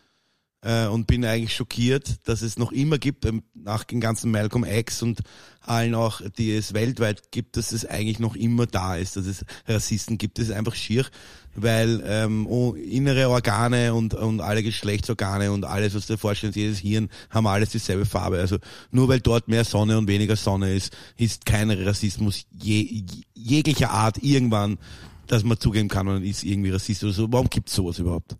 [0.60, 4.64] Äh, und bin eigentlich schockiert, dass es noch immer gibt, ähm, nach den ganzen Malcolm
[4.64, 5.20] X und
[5.60, 9.44] allen auch, die es weltweit gibt, dass es eigentlich noch immer da ist, dass es
[9.68, 10.38] Rassisten gibt.
[10.38, 11.06] Das ist einfach schier,
[11.54, 16.56] weil ähm, oh, innere Organe und, und alle Geschlechtsorgane und alles, was du dir vorstellst,
[16.56, 18.38] jedes Hirn, haben alles dieselbe Farbe.
[18.38, 18.58] Also
[18.90, 24.20] nur weil dort mehr Sonne und weniger Sonne ist, ist kein Rassismus je, jeglicher Art
[24.24, 24.78] irgendwann,
[25.28, 27.30] dass man zugeben kann, man ist irgendwie Rassist oder so.
[27.30, 28.36] Warum gibt's sowas überhaupt?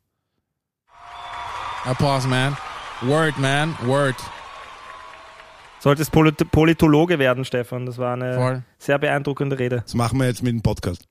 [1.89, 2.55] Applause, man.
[3.01, 3.75] Word, man.
[3.87, 4.17] Word.
[5.81, 7.87] Solltest Polit Politologe werden, Stefan.
[7.87, 8.63] Das war eine Voll.
[8.79, 9.81] sehr beeindruckende Rede.
[9.85, 11.05] Das machen wir jetzt mit dem Podcast.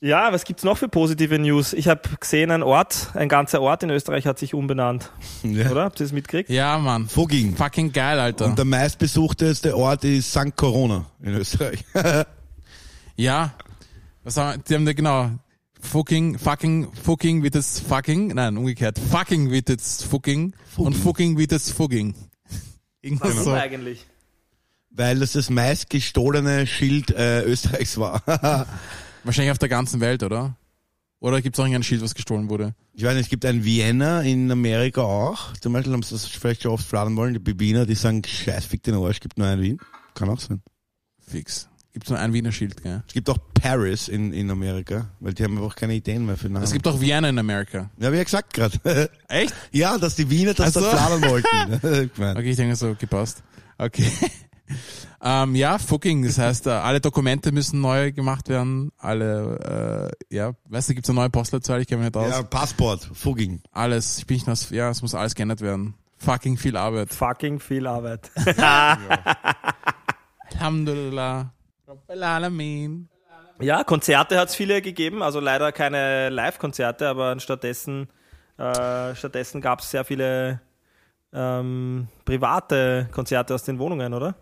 [0.00, 1.72] Ja, was gibt's noch für positive News?
[1.74, 5.10] Ich habe gesehen, ein Ort, ein ganzer Ort in Österreich hat sich umbenannt,
[5.42, 5.70] Ja.
[5.70, 5.84] oder?
[5.84, 6.48] Habt ihr das mitgekriegt?
[6.50, 7.06] Ja, Mann.
[7.08, 7.54] Fugging.
[7.56, 8.46] Fucking geil, Alter.
[8.46, 10.56] Und der meistbesuchteste Ort ist St.
[10.56, 11.84] Corona in Österreich.
[13.16, 13.52] Ja.
[14.24, 15.30] Was haben die haben da genau.
[15.84, 18.28] Fucking, fucking, fucking wird es fucking.
[18.28, 18.98] Nein, umgekehrt.
[18.98, 20.54] Fucking wird es fucking.
[20.76, 22.14] Und fucking wird es fugging.
[23.00, 23.52] Irgendwas Warum so.
[23.52, 24.06] eigentlich?
[24.90, 28.22] Weil das das meist gestohlene Schild äh, Österreichs war.
[29.24, 30.56] Wahrscheinlich auf der ganzen Welt, oder?
[31.20, 32.74] Oder gibt es auch irgendein Schild, was gestohlen wurde?
[32.96, 35.52] ich weiß nicht, es gibt ein Vienna in Amerika auch.
[35.54, 37.42] Zum Beispiel haben sie das vielleicht schon oft fladern wollen.
[37.42, 39.78] Die Wiener, die sagen, scheiß, fick den Arsch, gibt nur ein Wien.
[40.14, 40.62] Kann auch sein.
[41.18, 41.68] Fix.
[41.94, 43.04] Gibt nur ein Wiener Schild, gell?
[43.06, 46.48] Es gibt auch Paris in, in Amerika, weil die haben einfach keine Ideen mehr für
[46.48, 46.64] Namen.
[46.64, 47.88] Es gibt auch Vienna in Amerika.
[47.98, 49.08] ja, wie er gesagt gerade.
[49.28, 49.54] Echt?
[49.70, 50.90] ja, dass die Wiener das Ach so.
[50.90, 51.80] da fladern wollten.
[52.12, 53.44] Ich mein, Okay, ich denke so, gepasst.
[53.78, 54.10] Okay.
[55.22, 56.24] Ähm, ja, fucking.
[56.24, 58.90] Das heißt, äh, alle Dokumente müssen neu gemacht werden.
[58.98, 61.80] Alle, äh, ja, weißt du, gibt's eine neue Postleitzahl?
[61.80, 62.28] Ich kenne mich nicht aus.
[62.30, 63.60] Ja, Passport, Fugging.
[63.70, 64.18] Alles.
[64.18, 65.94] Ich bin nicht das, ja, es muss alles geändert werden.
[66.18, 67.14] Fucking viel Arbeit.
[67.14, 68.30] Fucking viel Arbeit.
[70.52, 71.52] Alhamdulillah.
[73.60, 78.08] Ja, Konzerte hat es viele gegeben, also leider keine Live-Konzerte, aber stattdessen,
[78.58, 80.60] äh, stattdessen gab es sehr viele
[81.32, 84.34] ähm, private Konzerte aus den Wohnungen, oder?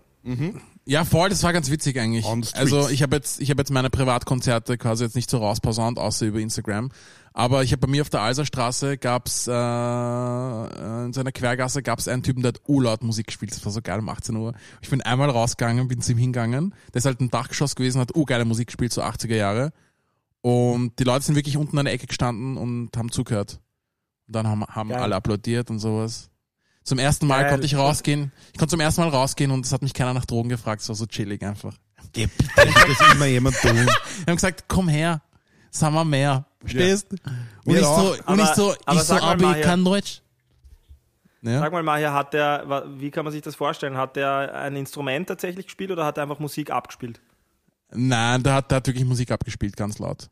[0.84, 2.24] Ja, voll, das war ganz witzig eigentlich.
[2.56, 6.26] Also ich habe jetzt, ich habe jetzt meine Privatkonzerte quasi jetzt nicht so rausposaunt, außer
[6.26, 6.90] über Instagram.
[7.34, 12.08] Aber ich habe bei mir auf der Alserstraße gab's äh, äh, in seiner Quergasse gab's
[12.08, 13.52] einen Typen, der hat urlaut Musik gespielt.
[13.52, 14.54] Das war so geil um 18 Uhr.
[14.82, 16.74] Ich bin einmal rausgegangen, bin zu ihm hingegangen.
[16.92, 19.72] Der ist halt ein Dachgeschoss gewesen, hat urgeile Musik gespielt, so 80er Jahre.
[20.42, 23.60] Und die Leute sind wirklich unten an der Ecke gestanden und haben zugehört.
[24.26, 25.00] Und dann haben, haben Geil.
[25.00, 26.31] alle applaudiert und sowas.
[26.84, 27.50] Zum ersten Mal Geil.
[27.50, 28.32] konnte ich rausgehen.
[28.52, 30.82] Ich konnte zum ersten Mal rausgehen und es hat mich keiner nach Drogen gefragt.
[30.82, 31.74] Es war so chillig einfach.
[32.16, 33.76] Ja, das immer jemand tun.
[34.20, 35.22] Die haben gesagt, komm her,
[35.70, 36.44] sagen wir mehr.
[36.60, 37.06] Verstehst?
[37.10, 37.20] Und,
[37.64, 40.20] Wir ich so, und Aber- ich so, aber ich so, aber ich kann Deutsch.
[41.42, 41.58] Ja?
[41.60, 43.96] Sag mal, Maja, hat der, wie kann man sich das vorstellen?
[43.96, 47.20] Hat der ein Instrument tatsächlich gespielt oder hat er einfach Musik abgespielt?
[47.90, 50.28] Nein, der hat, der hat wirklich Musik abgespielt, ganz laut.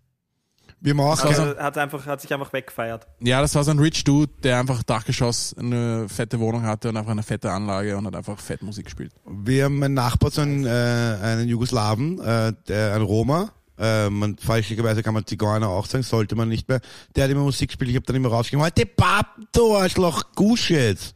[0.82, 3.06] Wir machen Also hat, einfach, hat sich einfach weggefeiert.
[3.20, 6.96] Ja, das war so ein Rich Dude, der einfach Dachgeschoss eine fette Wohnung hatte und
[6.96, 9.12] einfach eine fette Anlage und hat einfach fett Musik gespielt.
[9.26, 14.38] Wir haben einen Nachbar, so einen, äh, einen Jugoslawen, äh, der, ein Roma, äh, man,
[14.38, 16.80] falschlicherweise kann man Zigeuner auch sagen, sollte man nicht mehr.
[17.14, 20.70] Der hat immer Musik gespielt, ich habe dann immer rausgegangen, heute Papp, du Arschloch, Gusch
[20.70, 21.14] jetzt.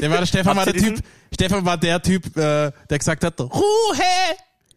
[0.00, 0.98] Der war der Stefan war der Typ,
[1.32, 3.50] Stefan war der Typ, äh, der gesagt hat, Ruhe,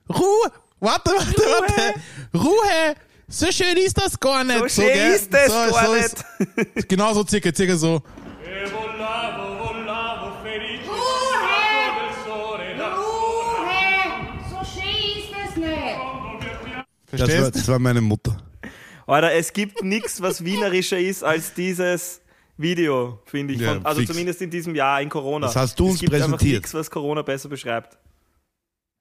[0.09, 1.99] Ruhe, warte, warte, warte,
[2.33, 2.95] Ruhe,
[3.27, 4.59] so schön ist das gar nicht.
[4.59, 5.11] So schön gell?
[5.13, 6.89] ist das so, gar so, nicht.
[6.89, 8.01] Genau so circa, circa so.
[14.49, 15.69] So ist nicht!
[17.11, 17.55] Das war, Verstehst?
[17.55, 18.37] das war meine Mutter.
[19.05, 22.21] Alter, es gibt nichts, was wienerischer ist als dieses
[22.57, 23.59] Video, finde ich.
[23.61, 24.11] Ja, also fix.
[24.11, 25.47] zumindest in diesem Jahr in Corona.
[25.47, 26.61] Das hast du uns es gibt einfach präsentiert.
[26.61, 27.97] nichts, was Corona besser beschreibt.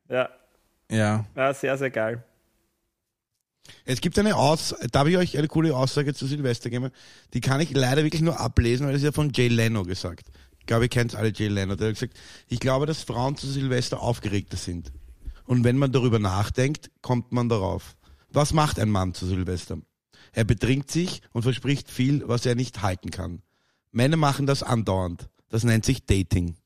[0.08, 0.28] Ja,
[0.90, 1.24] Ja.
[1.36, 2.24] ja sehr, sehr geil.
[3.84, 6.90] Es gibt eine Aus, darf ich euch eine coole Aussage zu Silvester geben?
[7.34, 10.28] Die kann ich leider wirklich nur ablesen, weil ist ja von Jay Leno gesagt.
[10.60, 11.74] Ich glaube, ihr kennt alle Jay Leno.
[11.74, 12.16] Der hat gesagt,
[12.48, 14.92] ich glaube, dass Frauen zu Silvester aufgeregter sind.
[15.44, 17.96] Und wenn man darüber nachdenkt, kommt man darauf.
[18.30, 19.78] Was macht ein Mann zu Silvester?
[20.32, 23.42] Er betrinkt sich und verspricht viel, was er nicht halten kann.
[23.90, 25.28] Männer machen das andauernd.
[25.50, 26.56] Das nennt sich Dating.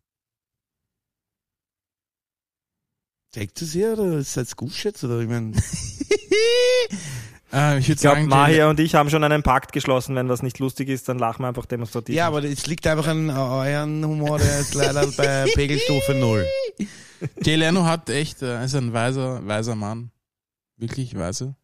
[3.36, 5.04] Denkt es ihr oder ist das gut jetzt?
[5.04, 5.52] Oder ich meine,
[7.52, 10.16] Äh, ich würde Ich glaube, Mahir und ich haben schon einen Pakt geschlossen.
[10.16, 12.14] Wenn was nicht lustig ist, dann lachen wir einfach demonstrativ.
[12.14, 16.46] Ja, aber es liegt einfach an euren Humor, der ist leider bei Pegelstufe Null.
[17.42, 20.10] Jay Leno hat echt, äh, ist ein weiser, weiser Mann.
[20.78, 21.56] Wirklich weise.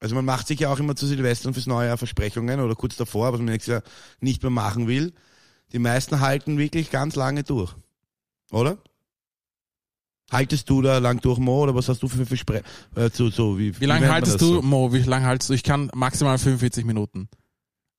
[0.00, 2.74] Also man macht sich ja auch immer zu Silvester und fürs neue Jahr Versprechungen oder
[2.74, 3.82] kurz davor, was man nächstes Jahr
[4.20, 5.14] nicht mehr machen will.
[5.72, 7.74] Die meisten halten wirklich ganz lange durch.
[8.50, 8.78] Oder?
[10.30, 12.70] Haltest du da lang durch, Mo, oder was hast du für Versprechungen?
[12.94, 14.62] Äh, so, so, wie, Wie lange haltest du, So?
[14.62, 14.92] Mo?
[14.92, 15.54] Wie lange haltest du?
[15.54, 17.28] Ich kann maximal 45 Minuten.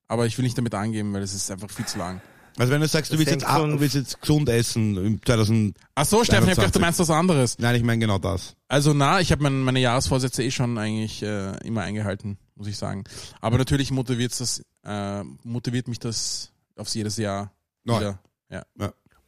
[0.08, 2.22] Aber ich will nicht damit angeben, weil es ist einfach viel zu lang.
[2.58, 6.06] Also wenn du sagst, du willst jetzt, du willst jetzt gesund essen im 2000, Ach
[6.06, 6.82] so, Steffen, ich hab gedacht, du 21.
[6.82, 7.58] meinst was anderes.
[7.58, 8.56] nein, ich meine genau das.
[8.68, 12.78] Also na, ich habe mein, meine Jahresvorsätze eh schon eigentlich äh, immer eingehalten, muss ich
[12.78, 13.06] sagen.
[13.40, 17.54] Aber natürlich motiviert das, äh, motiviert mich das aufs jedes Jahr
[17.86, 18.00] Neu.
[18.00, 18.20] wieder.
[18.50, 18.64] Ja.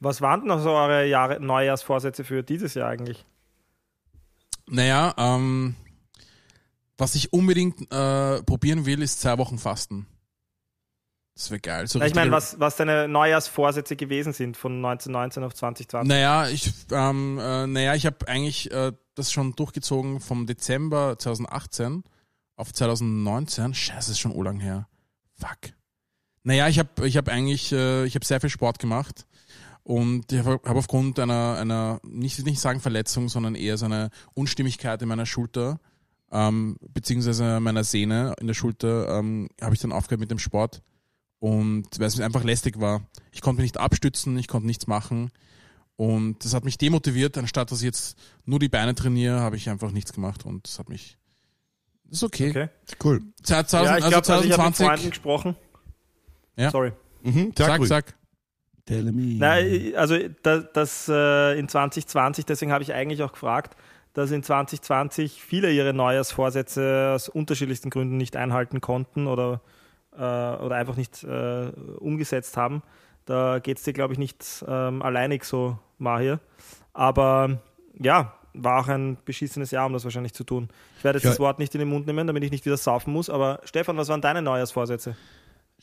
[0.02, 3.24] Was waren denn noch so eure Jahre, Neujahrsvorsätze für dieses Jahr eigentlich?
[4.68, 5.76] Naja, ähm,
[6.98, 10.08] was ich unbedingt äh, probieren will, ist zwei Wochen Fasten.
[11.36, 11.88] Das wäre geil.
[11.88, 16.10] So Na, ich meine, was, was deine Neujahrsvorsätze gewesen sind von 1919 auf 2020.
[16.10, 22.04] Naja, ich, ähm, äh, naja, ich habe eigentlich äh, das schon durchgezogen vom Dezember 2018
[22.56, 23.76] auf 2019.
[23.76, 24.88] Scheiße, das ist schon urlang her.
[25.36, 25.74] Fuck.
[26.42, 29.28] Naja, ich habe ich hab eigentlich, äh, ich habe sehr viel Sport gemacht
[29.84, 34.10] und ich habe hab aufgrund einer, einer nicht, nicht sagen Verletzung, sondern eher so eine
[34.34, 35.80] Unstimmigkeit in meiner Schulter,
[36.32, 40.82] ähm, beziehungsweise meiner Sehne in der Schulter, ähm, habe ich dann aufgehört mit dem Sport
[41.40, 43.02] und weil es einfach lästig war.
[43.32, 45.32] Ich konnte mich nicht abstützen, ich konnte nichts machen
[45.96, 49.70] und das hat mich demotiviert, anstatt dass ich jetzt nur die Beine trainiere, habe ich
[49.70, 51.18] einfach nichts gemacht und das hat mich,
[52.06, 52.50] das ist okay.
[52.52, 52.70] Okay.
[53.04, 53.24] Cool.
[53.48, 55.56] Ja, 2000, ich also glaube, also ich habe mit 2020, Freunden gesprochen.
[56.56, 56.70] Ja.
[56.70, 56.92] Sorry.
[57.24, 57.90] Mhm, sag, sag, ruhig.
[57.90, 58.21] sag.
[58.92, 59.38] Tell me.
[59.38, 63.76] Nein, also das, das äh, in 2020, deswegen habe ich eigentlich auch gefragt,
[64.14, 69.62] dass in 2020 viele ihre Neujahrsvorsätze aus unterschiedlichsten Gründen nicht einhalten konnten oder,
[70.14, 72.84] äh, oder einfach nicht äh, umgesetzt haben.
[73.26, 76.40] Da geht es dir, glaube ich, nicht ähm, alleinig so, Mahir.
[76.94, 77.62] Aber
[77.98, 80.68] ja, war auch ein beschissenes Jahr, um das wahrscheinlich zu tun.
[80.98, 81.30] Ich werde jetzt Ja.
[81.30, 83.30] das Wort nicht in den Mund nehmen, damit ich nicht wieder saufen muss.
[83.30, 85.16] Aber Stefan, was waren deine Neujahrsvorsätze?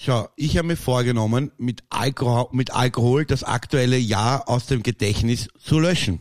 [0.00, 5.48] Schau, ich habe mir vorgenommen, mit Alkohol, mit Alkohol das aktuelle Jahr aus dem Gedächtnis
[5.58, 6.20] zu löschen.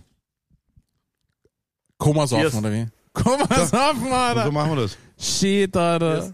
[2.00, 2.56] Koma saufen, Cheers.
[2.56, 2.88] oder wie?
[3.14, 4.52] Koma saufen, Und so Alter.
[4.52, 4.98] machen wir das.
[5.20, 6.22] Shit, Alter.
[6.22, 6.34] Cheers.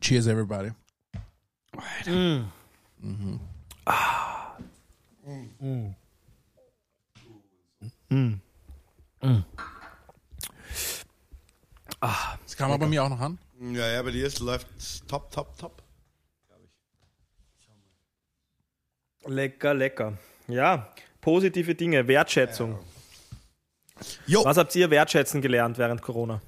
[0.00, 0.72] Cheers, everybody.
[12.00, 13.38] Das kam aber bei mir auch noch an.
[13.72, 14.66] Ja, ja, bei dir ist, läuft
[15.08, 15.82] top, top, top.
[19.26, 20.18] Lecker, lecker.
[20.48, 22.78] Ja, positive Dinge, Wertschätzung.
[24.26, 26.42] Jo, Was habt ihr wertschätzen gelernt während Corona?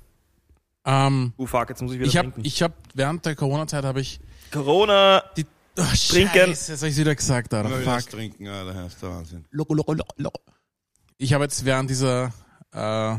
[0.85, 2.47] Ähm, Uh, fuck, jetzt muss ich wieder ich habe trinken.
[2.47, 4.21] ich hab, während der Corona-Zeit habe ich
[4.53, 5.47] Corona, die
[5.79, 6.49] oh, Trinken.
[6.49, 7.71] Scheiße, jetzt habe ich wieder gesagt, Alter.
[7.71, 8.11] Fuck.
[8.11, 9.45] trinken, ja, das ist der Wahnsinn.
[9.51, 10.41] Loco, loco, loco, loco.
[11.17, 12.33] Ich habe jetzt während dieser,
[12.73, 13.17] äh,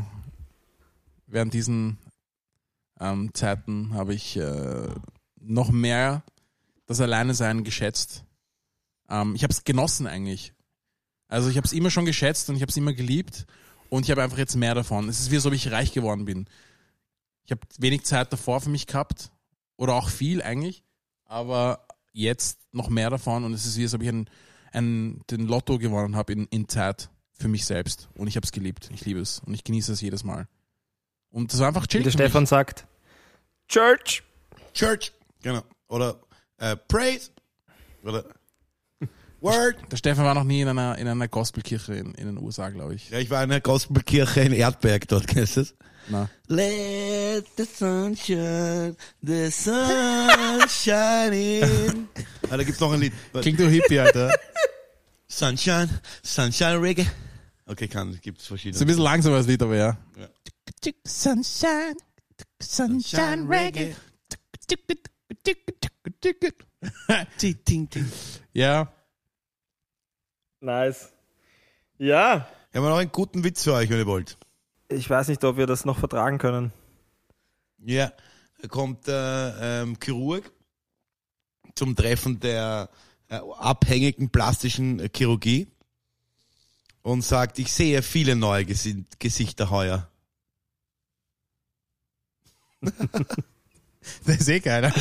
[1.26, 1.98] während diesen
[3.00, 4.88] ähm, Zeiten habe ich äh,
[5.40, 6.22] noch mehr
[6.86, 8.24] das Alleinesein geschätzt.
[9.08, 10.52] Ähm, ich habe es genossen eigentlich.
[11.28, 13.46] Also ich habe es immer schon geschätzt und ich habe es immer geliebt
[13.90, 15.08] und ich habe einfach jetzt mehr davon.
[15.08, 16.46] Es ist wie so, ob ich reich geworden bin.
[17.44, 19.30] Ich habe wenig Zeit davor für mich gehabt
[19.76, 20.82] oder auch viel eigentlich,
[21.24, 24.28] aber jetzt noch mehr davon und es ist wie, als ob ich ein,
[24.72, 28.52] ein, den Lotto gewonnen habe in, in Zeit für mich selbst und ich habe es
[28.52, 28.90] geliebt.
[28.92, 30.48] Ich liebe es und ich genieße es jedes Mal.
[31.30, 32.02] Und das war einfach wie chill.
[32.02, 32.26] der für mich.
[32.26, 32.86] Stefan sagt,
[33.68, 34.22] Church.
[34.74, 35.62] Church, genau.
[35.88, 36.18] Oder
[36.58, 37.30] äh, Praise.
[38.02, 38.24] Oder
[39.40, 39.76] Word.
[39.92, 42.94] Der Stefan war noch nie in einer, in einer Gospelkirche in, in den USA, glaube
[42.94, 43.10] ich.
[43.10, 45.74] Ja, ich war in der Gospelkirche in Erdberg dort, kennst du das?
[46.08, 46.28] Na.
[46.46, 52.08] Let the sun shine, the sun shining.
[52.50, 53.12] ah, da gibt's noch ein Lied.
[53.34, 54.32] Klingt du Hippie, Alter.
[55.28, 55.88] Sunshine,
[56.22, 57.06] Sunshine Reggae.
[57.66, 58.86] Okay, kann, gibt's Ist ein verschiedene.
[58.86, 59.98] bisschen langsamer als Lied, aber ja.
[60.16, 60.28] Ja.
[61.06, 61.96] Sunshine,
[62.60, 63.94] Sunshine Reggae.
[68.52, 68.92] Ja,
[70.60, 71.12] Nice.
[71.98, 74.36] Ja, Wir haben noch einen guten Witz für euch, wenn ihr wollt.
[74.88, 76.72] ich weiß nicht, ob wir das noch vertragen können.
[77.78, 78.12] Ja,
[78.60, 80.50] da kommt der ähm, Chirurg
[81.74, 82.90] zum Treffen der
[83.28, 85.68] äh, abhängigen plastischen äh, Chirurgie
[87.02, 90.10] und sagt, ich sehe viele neue Gesi Gesichter heuer.
[94.26, 94.84] das ist eh geil.
[94.84, 95.00] Alter.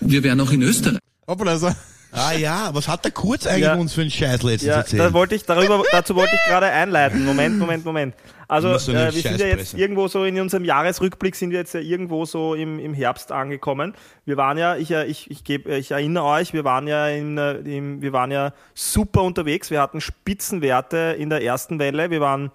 [0.00, 0.98] Wir wären noch in Österreich.
[1.26, 1.70] Hoppla, also.
[2.10, 3.74] Ah ja, was hat der Kurz eigentlich Ja.
[3.74, 5.02] uns für einen Scheiß letztens Ja, erzählt?
[5.02, 7.22] da wollte ich, darüber, dazu wollte ich gerade einleiten.
[7.22, 8.14] Moment, Moment, Moment.
[8.48, 11.74] Also, so äh, wir sind ja jetzt irgendwo so in unserem Jahresrückblick sind wir jetzt
[11.74, 13.94] ja irgendwo so im, im Herbst angekommen.
[14.24, 17.56] Wir waren ja, ich, ich, ich, geb, ich erinnere euch, wir waren ja in, äh,
[17.58, 19.70] im, wir waren ja super unterwegs.
[19.70, 22.10] Wir hatten Spitzenwerte in der ersten Welle.
[22.10, 22.50] Wir waren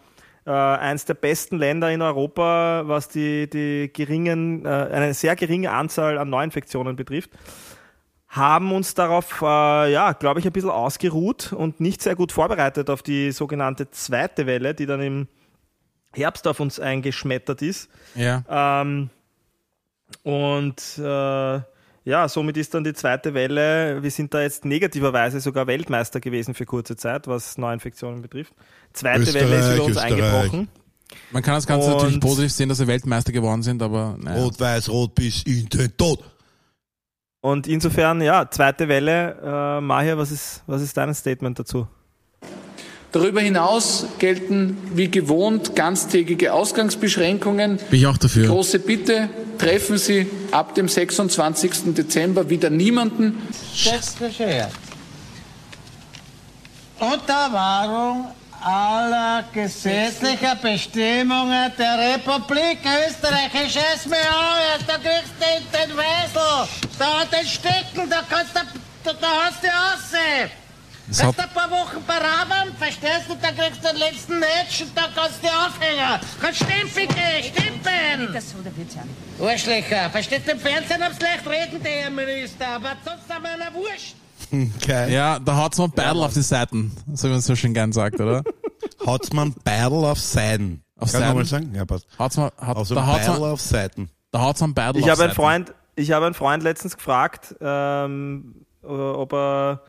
[0.46, 5.72] äh, eins der besten Länder in Europa, was die, die geringen, äh, eine sehr geringe
[5.72, 7.32] Anzahl an Neuinfektionen betrifft
[8.34, 12.90] haben uns darauf, äh, ja, glaube ich, ein bisschen ausgeruht und nicht sehr gut vorbereitet
[12.90, 15.28] auf die sogenannte zweite Welle, die dann im
[16.16, 17.92] Herbst auf uns eingeschmettert ist.
[18.16, 18.44] Ja.
[18.50, 19.12] Ähm,
[20.24, 21.62] und äh,
[22.06, 26.54] ja, somit ist dann die zweite Welle, wir sind da jetzt negativerweise sogar Weltmeister gewesen
[26.54, 28.54] für kurze Zeit, was Neuinfektionen betrifft.
[28.94, 30.34] Zweite Welle ist über uns Österreich, Österreich.
[30.34, 30.68] eingebrochen.
[31.32, 34.42] Man kann das Ganze natürlich Und- positiv sehen, dass wir Weltmeister geworden sind, aber naja.
[34.44, 36.24] Rot, weiß, rot bis in den Tod.
[37.42, 39.38] Und insofern, ja, zweite Welle.
[39.44, 41.88] Äh, Mahir, was ist, was ist dein Statement dazu?
[43.14, 47.78] Darüber hinaus gelten wie gewohnt ganztägige Ausgangsbeschränkungen.
[47.92, 48.48] Bin ich auch dafür.
[48.48, 51.94] Große Bitte, treffen Sie ab dem 26.
[51.94, 53.48] Dezember wieder niemanden.
[53.76, 54.66] Selbstgeschehen.
[57.00, 58.30] Unter Wahrung
[58.64, 63.52] aller gesetzlicher Bestimmungen der Republik Österreich.
[63.64, 68.60] Ich scheiß mir an, da kriegst du den, Weisel, da den Stickel, da kannst du,
[69.04, 70.63] da, da hast du aussehen.
[71.08, 74.82] Das Kannst du ein paar Wochen Paraben, verstehst du, da kriegst du den letzten Netsch
[74.82, 76.20] und da kannst du aufhängen.
[76.42, 78.34] Kannst Stempel gehen, Stempeln.
[78.34, 79.10] Das so, der Witz an.
[79.46, 83.74] Arschlöcher, versteht im Fernsehen aufs leicht reden, der Herr Minister, aber sonst haben wir einer
[83.74, 84.16] Wurscht.
[84.88, 85.12] Geil.
[85.12, 88.20] ja, da hat's mal Battle auf die Seiten, so wie man so schön gern sagt,
[88.22, 88.44] oder?
[89.06, 90.84] Hat's man Battle auf Seiten.
[90.98, 91.66] Auf Kann ich nochmal Seiten?
[91.66, 91.76] sagen?
[91.76, 92.06] Ja, passt.
[92.20, 94.10] Hat's mal, hat, Auf so da Battle mal, auf Seiten.
[94.32, 95.36] da hat's mal Battle Ich auf habe einen Seiten.
[95.42, 99.82] Freund, ich habe einen Freund letztens gefragt, ähm, ob er,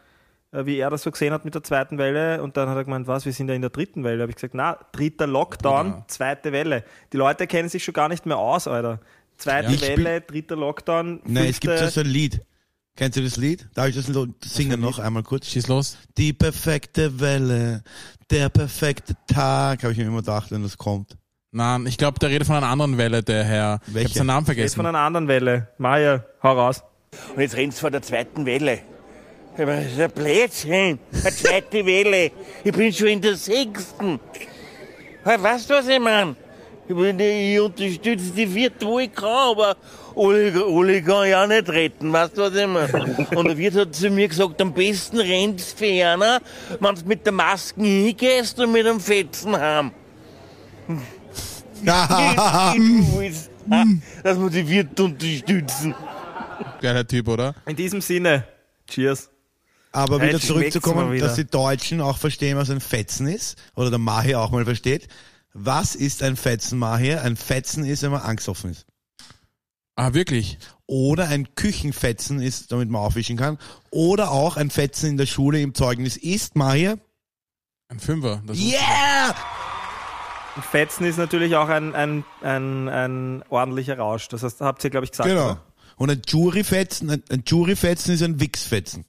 [0.67, 2.43] wie er das so gesehen hat mit der zweiten Welle.
[2.43, 4.23] Und dann hat er gemeint, was, wir sind ja in der dritten Welle.
[4.23, 6.05] Habe ich gesagt, na, dritter Lockdown, Ja.
[6.09, 6.85] zweite Welle.
[7.13, 9.01] Die Leute kennen sich schon gar nicht mehr aus, Alter.
[9.37, 9.75] Zweite Ja.
[9.75, 11.21] Ich Welle, dritter Lockdown.
[11.25, 12.41] Nein, es gibt so ein Lied.
[12.97, 13.67] Kennst du das Lied?
[13.75, 14.07] Darf ich das
[14.45, 15.49] singen noch einmal kurz?
[15.49, 15.99] Schieß los.
[16.17, 17.83] Die perfekte Welle,
[18.31, 21.17] der perfekte Tag, habe ich mir immer gedacht, wenn das kommt.
[21.51, 23.81] Nein, ich glaube, der redet von einer anderen Welle, der Herr.
[23.89, 24.09] Ich Welche?
[24.11, 24.77] habe seinen Namen vergessen.
[24.77, 25.69] von einer anderen Welle.
[25.79, 26.85] Maja, hau raus.
[27.35, 28.81] Und jetzt rennst du vor der zweiten Welle.
[29.57, 30.99] Das ist ein Blödsinn.
[31.13, 32.33] Eine zweite Welle.
[32.65, 34.19] Ich bin schon in der sechsten.
[35.23, 36.35] Weißt du, was ich meine?
[36.87, 39.77] Ich, ich unterstütze die vierte, wo ich kann, aber
[40.17, 42.13] alle, alle kann ich auch nicht retten.
[42.13, 43.27] Weißt du, was ich meine?
[43.35, 46.41] Und der Wirt hat zu mir gesagt, am besten rennst du ferner,
[46.81, 49.93] wenn du mit der Maske hingehst und mit dem Fetzen heim.
[54.23, 55.95] Dass wir die Wirt unterstützen.
[56.81, 57.55] Geiler Typ, oder?
[57.67, 58.45] In diesem Sinne,
[58.87, 59.31] cheers.
[59.95, 61.27] Aber wieder Jetzt zurückzukommen, wieder.
[61.29, 65.07] dass die Deutschen auch verstehen, was ein Fetzen ist, oder der Mahir auch mal versteht.
[65.53, 67.23] Was ist ein Fetzen, Mahir?
[67.23, 68.87] Ein Fetzen ist, wenn man angstoffen ist.
[69.95, 70.59] Ah, wirklich?
[70.87, 73.59] Oder ein Küchenfetzen ist, damit man aufwischen kann.
[73.91, 76.99] Oder auch ein Fetzen in der Schule im Zeugnis ist, Mahir.
[77.89, 78.43] Ein Fünfer.
[78.45, 79.37] Das ist- Yeah!
[80.57, 84.27] Und Fetzen ist natürlich auch ein, ein, ein, ein ordentlicher Rausch.
[84.29, 85.29] Das heißt, habt ihr, glaube ich, gesagt.
[85.29, 85.45] Genau.
[85.53, 85.61] oder?
[85.97, 89.05] Und ein Juryfetzen, ein, ein Juryfetzen ist ein Wichsfetzen.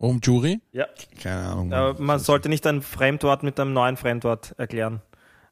[0.00, 0.60] Um Jury?
[0.72, 0.86] Ja.
[1.22, 1.72] Keine Ahnung.
[1.74, 5.02] Aber man sollte nicht ein Fremdwort mit einem neuen Fremdwort erklären.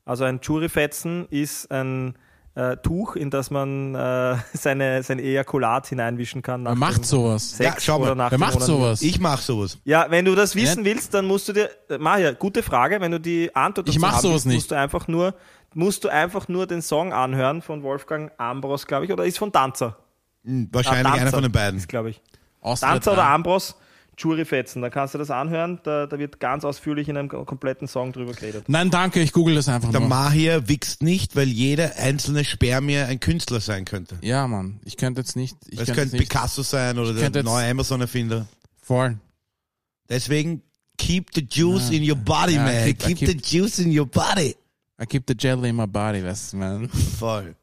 [0.06, 2.14] Also ein Juryfetzen ist ein
[2.54, 6.62] äh, Tuch, in das man äh, seine, sein Ejakulat hineinwischen kann.
[6.62, 7.50] nach Wer macht sowas?
[7.58, 8.60] Sex Ja, schau mal, Wer macht Onanieren.
[8.62, 9.02] sowas?
[9.02, 9.78] Ich mach sowas.
[9.84, 13.12] Ja, wenn du das wissen willst, dann musst du dir, äh, Maja, gute Frage, wenn
[13.12, 14.56] du die Antwort Ich dazu mach haben sowas willst, nicht.
[14.56, 15.34] musst du einfach nur,
[15.74, 19.52] musst du einfach nur den Song anhören von Wolfgang Ambros, glaube ich, oder ist von
[19.52, 19.98] Danzer?
[20.44, 21.78] Hm, Wahrscheinlich Ah, Danzer einer von den beiden.
[21.78, 22.22] Ist, glaube ich.
[22.62, 23.24] Austria Danzer oder.
[23.26, 23.76] Ambros,
[24.18, 28.12] Juryfetzen, da kannst du das anhören, da, da wird ganz ausführlich in einem kompletten Song
[28.12, 28.64] drüber geredet.
[28.68, 30.08] Nein, danke, ich google das einfach Der nur.
[30.08, 34.18] Mahir wichst nicht, weil jeder einzelne Spermie ein Künstler sein könnte.
[34.22, 34.80] ja, Mann.
[34.84, 35.56] Ich könnte jetzt nicht.
[35.66, 36.30] Ich Es könnte könnte jetzt nicht.
[36.30, 38.46] Picasso sein oder der neue Amazon-Erfinder.
[38.82, 39.18] Voll.
[40.08, 40.62] Deswegen,
[40.96, 42.84] keep the juice in your body, Ja, man.
[42.86, 44.56] keep- Keep, keep- the juice in your body.
[45.00, 46.88] I keep the jelly in my body, weißt du, man.
[46.88, 47.54] Voll.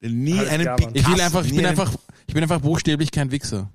[0.00, 0.76] Nie Alles einen.
[0.76, 1.92] Picasso, Ich will einfach, ich bin einen, einfach,
[2.26, 3.70] ich bin einfach buchstäblich kein Wichser.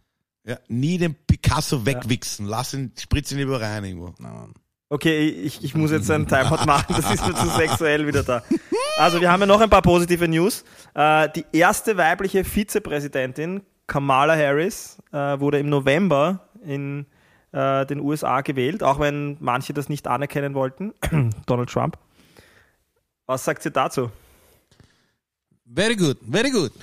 [0.46, 2.46] Ja, nie den Picasso wegwichsen.
[2.46, 4.14] Lass ihn, spritz ihn lieber rein irgendwo.
[4.18, 4.54] Mann.
[4.90, 8.44] Okay, ich, ich muss jetzt einen Timeout machen, das ist mir zu sexuell wieder da.
[8.98, 10.66] Also wir haben ja noch ein paar positive News.
[10.94, 17.06] Äh, die erste weibliche Vizepräsidentin, Kamala Harris, äh, wurde im November in
[17.54, 20.94] äh, den USA gewählt, auch wenn manche das nicht anerkennen wollten.
[21.46, 21.98] Donald Trump.
[23.28, 24.12] Was sagt sie dazu?
[25.74, 26.74] Very good, very good.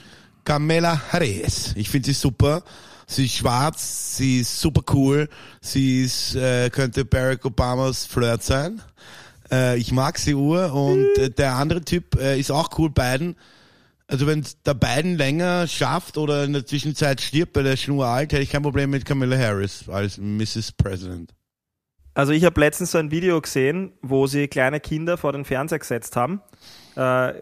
[0.45, 1.75] Kamala Harris.
[1.77, 2.63] Ich finde sie super.
[3.11, 5.31] Sie ist schwarz, sie ist super cool,
[5.63, 8.83] sie ist, äh, könnte Barack Obamas Flirt sein.
[9.51, 13.35] Äh, ich mag sie ur und äh, der andere Typ äh, ist auch cool, Biden.
[14.09, 17.97] Also wenn der Biden länger schafft oder in der Zwischenzeit stirbt, weil er ist schon
[17.97, 20.73] uralt, hätte ich kein Problem mit Kamala Harris als Mrs.
[20.73, 21.33] President.
[22.13, 25.79] Also ich habe letztens so ein Video gesehen, wo sie kleine Kinder vor den Fernseher
[25.79, 26.43] gesetzt haben.
[26.95, 27.35] Äh,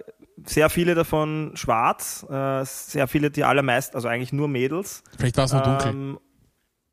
[0.45, 5.03] sehr viele davon schwarz, äh, sehr viele, die allermeisten, also eigentlich nur Mädels.
[5.17, 5.91] Vielleicht war es noch dunkel.
[5.91, 6.19] Ähm,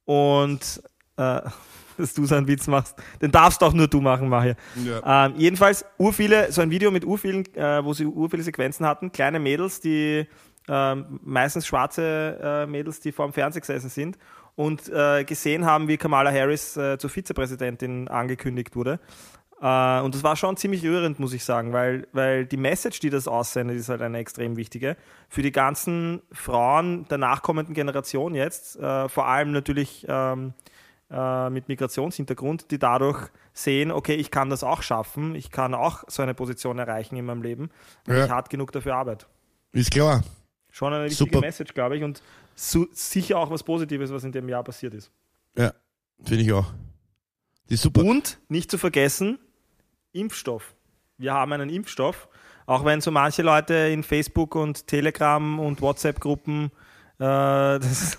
[0.06, 0.84] und
[1.18, 1.42] äh,
[1.98, 4.56] dass du so einen Witz machst, den darfst auch nur du machen, Maria.
[5.06, 9.40] Ähm, jedenfalls urviele, so ein Video mit urvielen, äh, wo sie urviele Sequenzen hatten, kleine
[9.40, 10.28] Mädels, die
[10.68, 14.18] ähm, meistens schwarze äh, Mädels, die vor dem Fernseher gesessen sind
[14.56, 19.00] und äh, gesehen haben, wie Kamala Harris äh, zur Vizepräsidentin angekündigt wurde.
[19.64, 23.10] Äh, und das war schon ziemlich rührend, muss ich sagen, weil, weil die Message, die
[23.10, 24.98] das aussendet, ist halt eine extrem wichtige.
[25.30, 30.54] Für die ganzen Frauen der nachkommenden Generation jetzt, äh, vor allem natürlich ähm,
[31.10, 36.04] äh, mit Migrationshintergrund, die dadurch sehen, okay, ich kann das auch schaffen, ich kann auch
[36.08, 37.70] so eine Position erreichen in meinem Leben,
[38.04, 38.26] wenn Ja.
[38.26, 39.28] ich hart genug dafür arbeite.
[39.72, 40.24] Ist klar.
[40.72, 41.40] Schon eine wichtige Super.
[41.40, 42.22] Message, glaube ich, und
[42.56, 45.10] su sicher auch was Positives, was in dem Jahr passiert ist.
[45.58, 45.72] Ja,
[46.22, 46.74] finde ich auch.
[47.70, 48.04] Die super.
[48.04, 49.40] Und nicht zu vergessen,
[50.14, 50.76] Impfstoff.
[51.18, 52.28] Wir haben einen Impfstoff,
[52.66, 56.72] auch wenn so manche Leute in Facebook und Telegram und WhatsApp-Gruppen
[57.20, 57.20] äh,
[57.80, 58.18] das,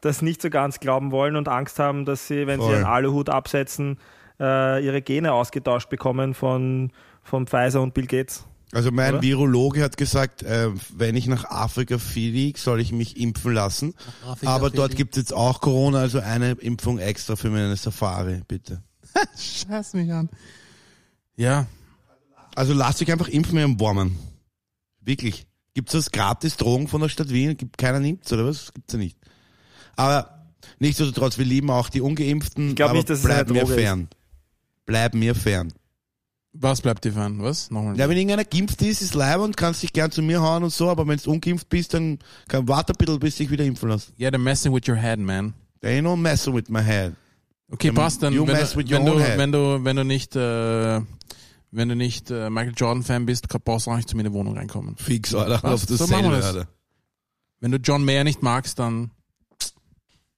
[0.00, 2.76] das nicht so ganz glauben wollen und Angst haben, dass sie, wenn sie Voll.
[2.76, 3.98] einen Aluhut absetzen,
[4.38, 8.44] äh, ihre Gene ausgetauscht bekommen von, von Pfizer und Bill Gates.
[8.72, 9.22] Also mein Oder?
[9.22, 13.94] Virologe hat gesagt, äh, wenn ich nach Afrika fliege, soll ich mich impfen lassen.
[14.44, 18.82] Aber dort gibt es jetzt auch Corona, also eine Impfung extra für meine Safari, bitte.
[19.36, 20.28] Scheiß mich an.
[21.40, 21.66] Ja,
[22.54, 24.18] Also lasst dich einfach impfen mit einem Warmen.
[25.00, 25.46] Wirklich.
[25.72, 27.56] Gibt's das gratis Drogen von der Stadt Wien?
[27.56, 28.74] Gibt keiner nimmt's oder was?
[28.74, 29.16] Gibt's ja nicht.
[29.96, 30.44] Aber
[30.80, 33.74] nichtsdestotrotz, wir lieben auch die Ungeimpften, glaub aber nicht, dass es bleib eine mir Droge
[33.74, 33.80] ist.
[33.80, 34.08] fern.
[34.84, 35.72] Bleib mir fern.
[36.52, 37.40] Was bleibt dir fern?
[37.42, 37.70] Was?
[37.70, 37.96] Nochmal.
[37.96, 40.72] Ja, wenn irgendeiner geimpft ist, ist leib und kannst dich gern zu mir hauen und
[40.72, 42.18] so, aber wenn du ungeimpft bist, dann
[42.48, 44.12] kann, warte ein bisschen, bis dich wieder impfen lässt.
[44.18, 45.54] Yeah, they're messing with your head, man.
[45.80, 47.14] There ain't no messing with my head.
[47.72, 48.34] Okay, passt dann.
[48.34, 51.00] you Wenn mess du, with your wenn, du, wenn du, wenn du nicht, äh,
[51.70, 54.22] wenn du nicht äh, Michael Jordan Fan bist, kann- brauchst du auch nicht zu mir
[54.24, 54.96] in die Wohnung reinkommen.
[54.96, 55.60] Fix, Alter.
[55.62, 55.82] Was?
[55.82, 56.66] Auf das So machen wir das.
[57.60, 59.10] Wenn du John Mayer nicht magst, dann,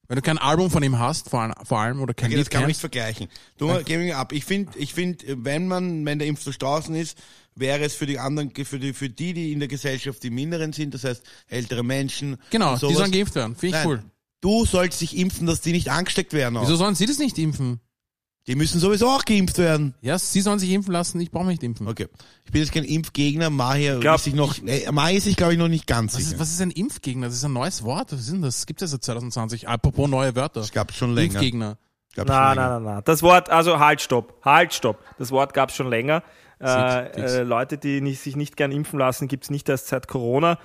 [0.08, 2.46] wenn du kein Album von ihm hast, vor allem, vor allem oder kein Okay, Lied
[2.46, 3.28] das kann man nicht vergleichen.
[3.56, 4.32] Du, geh mir ab.
[4.32, 7.16] Ich finde, ich find, wenn man, wenn der Impfstoff draußen ist,
[7.54, 10.72] wäre es für die anderen, für die, für die, die in der Gesellschaft die Minderen
[10.72, 12.36] sind, das heißt ältere Menschen.
[12.50, 13.54] genau, die sollen geimpft werden.
[13.56, 14.02] Finde ich Nein, cool.
[14.40, 16.56] Du sollst dich impfen, dass die nicht angesteckt werden.
[16.56, 16.62] Auch.
[16.64, 17.78] Wieso sollen sie das nicht impfen?
[18.48, 19.94] Die müssen sowieso auch geimpft werden.
[20.00, 21.86] Ja, sie sollen sich impfen lassen, ich brauche mich nicht impfen.
[21.86, 22.08] Okay.
[22.44, 23.50] Ich bin jetzt kein Impfgegner.
[23.50, 26.34] Mahir Glaub, ist sich noch, äh, ist sich, glaube ich, noch nicht ganz Was sicher.
[26.34, 27.26] ist, was ist ein Impfgegner?
[27.26, 28.12] Das ist ein neues Wort.
[28.12, 28.66] Was ist denn das?
[28.66, 29.68] Gibt es seit 2020?
[29.68, 30.60] Apropos neue Wörter.
[30.60, 31.34] Das gab's schon länger.
[31.34, 31.78] Impfgegner.
[32.16, 32.68] Gab's schon Nein, länger.
[32.70, 33.02] nein, nein, nein.
[33.04, 34.40] Das Wort, also halt, stopp.
[34.44, 34.98] Halt, stopp.
[35.18, 36.24] Das Wort gab es schon länger.
[36.60, 40.08] Äh, äh, Leute, die nicht, sich nicht gern impfen lassen, gibt es nicht erst seit
[40.08, 40.58] Corona.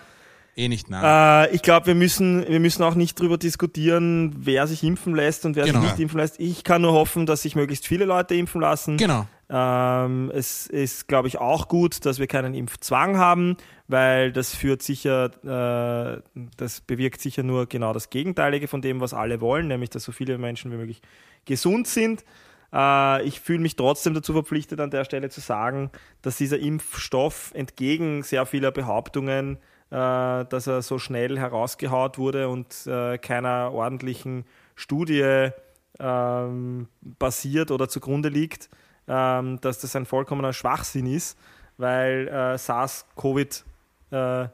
[0.57, 1.45] Eh nicht, nein.
[1.49, 5.45] Äh, ich glaube, wir müssen, wir müssen auch nicht drüber diskutieren, wer sich impfen lässt
[5.45, 5.81] und wer Genau.
[5.81, 6.39] sich nicht impfen lässt.
[6.39, 8.97] Ich kann nur hoffen, dass sich möglichst viele Leute impfen lassen.
[8.97, 9.27] genau.
[9.49, 13.55] Ähm, es ist, glaube ich, auch gut, dass wir keinen Impfzwang haben,
[13.87, 16.21] weil das führt sicher, äh,
[16.57, 20.11] das bewirkt sicher nur genau das Gegenteilige von dem, was alle wollen, nämlich dass so
[20.11, 21.01] viele Menschen wie möglich
[21.45, 22.25] gesund sind.
[22.73, 25.91] Äh, ich fühle mich trotzdem dazu verpflichtet, an der Stelle zu sagen,
[26.23, 29.59] dass dieser Impfstoff entgegen sehr vieler Behauptungen,
[29.89, 35.51] dass er so schnell herausgehaut wurde und äh, keiner ordentlichen Studie
[35.99, 38.69] ähm, basiert oder zugrunde liegt,
[39.07, 41.37] ähm, dass das ein vollkommener Schwachsinn ist,
[41.77, 43.63] weil äh, SARS-CoV
[44.11, 44.47] äh,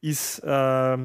[0.00, 0.98] ist äh,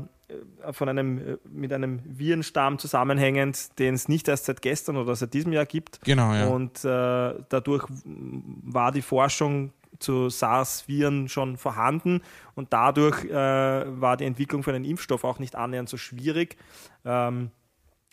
[0.72, 5.34] von einem, äh, mit einem Virenstamm zusammenhängend, den es nicht erst seit gestern oder seit
[5.34, 6.02] diesem Jahr gibt.
[6.04, 6.48] Genau, ja.
[6.48, 9.72] Und äh, dadurch war die Forschung
[10.02, 12.22] zu SARS-Viren schon vorhanden
[12.56, 16.58] und dadurch äh, war die Entwicklung für einen Impfstoff auch nicht annähernd so schwierig,
[17.06, 17.52] ähm,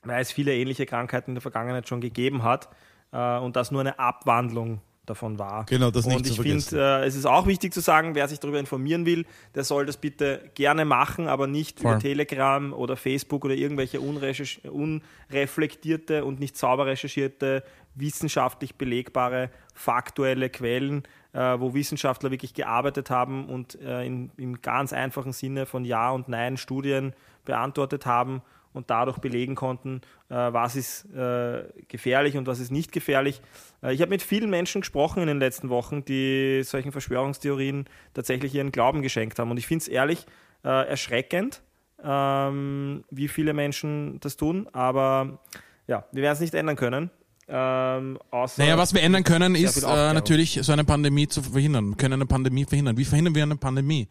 [0.04, 2.68] weil es viele ähnliche Krankheiten in der Vergangenheit schon gegeben hat
[3.12, 5.66] äh, und das nur eine Abwandlung davon war.
[5.66, 8.40] Genau, das nicht Und ich finde, äh, es ist auch wichtig zu sagen, wer sich
[8.40, 9.24] darüber informieren will,
[9.54, 11.92] der soll das bitte gerne machen, aber nicht Voll.
[11.92, 17.62] über Telegram oder Facebook oder irgendwelche unreflektierte und nicht sauber recherchierte,
[17.94, 25.32] wissenschaftlich belegbare, faktuelle Quellen, wo Wissenschaftler wirklich gearbeitet haben und äh, in, im ganz einfachen
[25.32, 27.12] Sinne von Ja und Nein Studien
[27.44, 32.92] beantwortet haben und dadurch belegen konnten, äh, was ist äh, gefährlich und was ist nicht
[32.92, 33.40] gefährlich.
[33.82, 38.54] Äh, ich habe mit vielen Menschen gesprochen in den letzten Wochen, die solchen Verschwörungstheorien tatsächlich
[38.54, 39.50] ihren Glauben geschenkt haben.
[39.50, 40.26] Und ich finde es ehrlich
[40.64, 41.62] äh, erschreckend,
[42.02, 44.68] ähm, wie viele Menschen das tun.
[44.72, 45.40] Aber
[45.86, 47.10] ja, wir werden es nicht ändern können.
[47.50, 48.18] Ähm,
[48.58, 51.90] Naja, was wir ändern können, ist äh, natürlich so eine Pandemie zu verhindern.
[51.90, 52.96] Wir können eine Pandemie verhindern.
[52.98, 54.06] Wie verhindern wir eine Pandemie?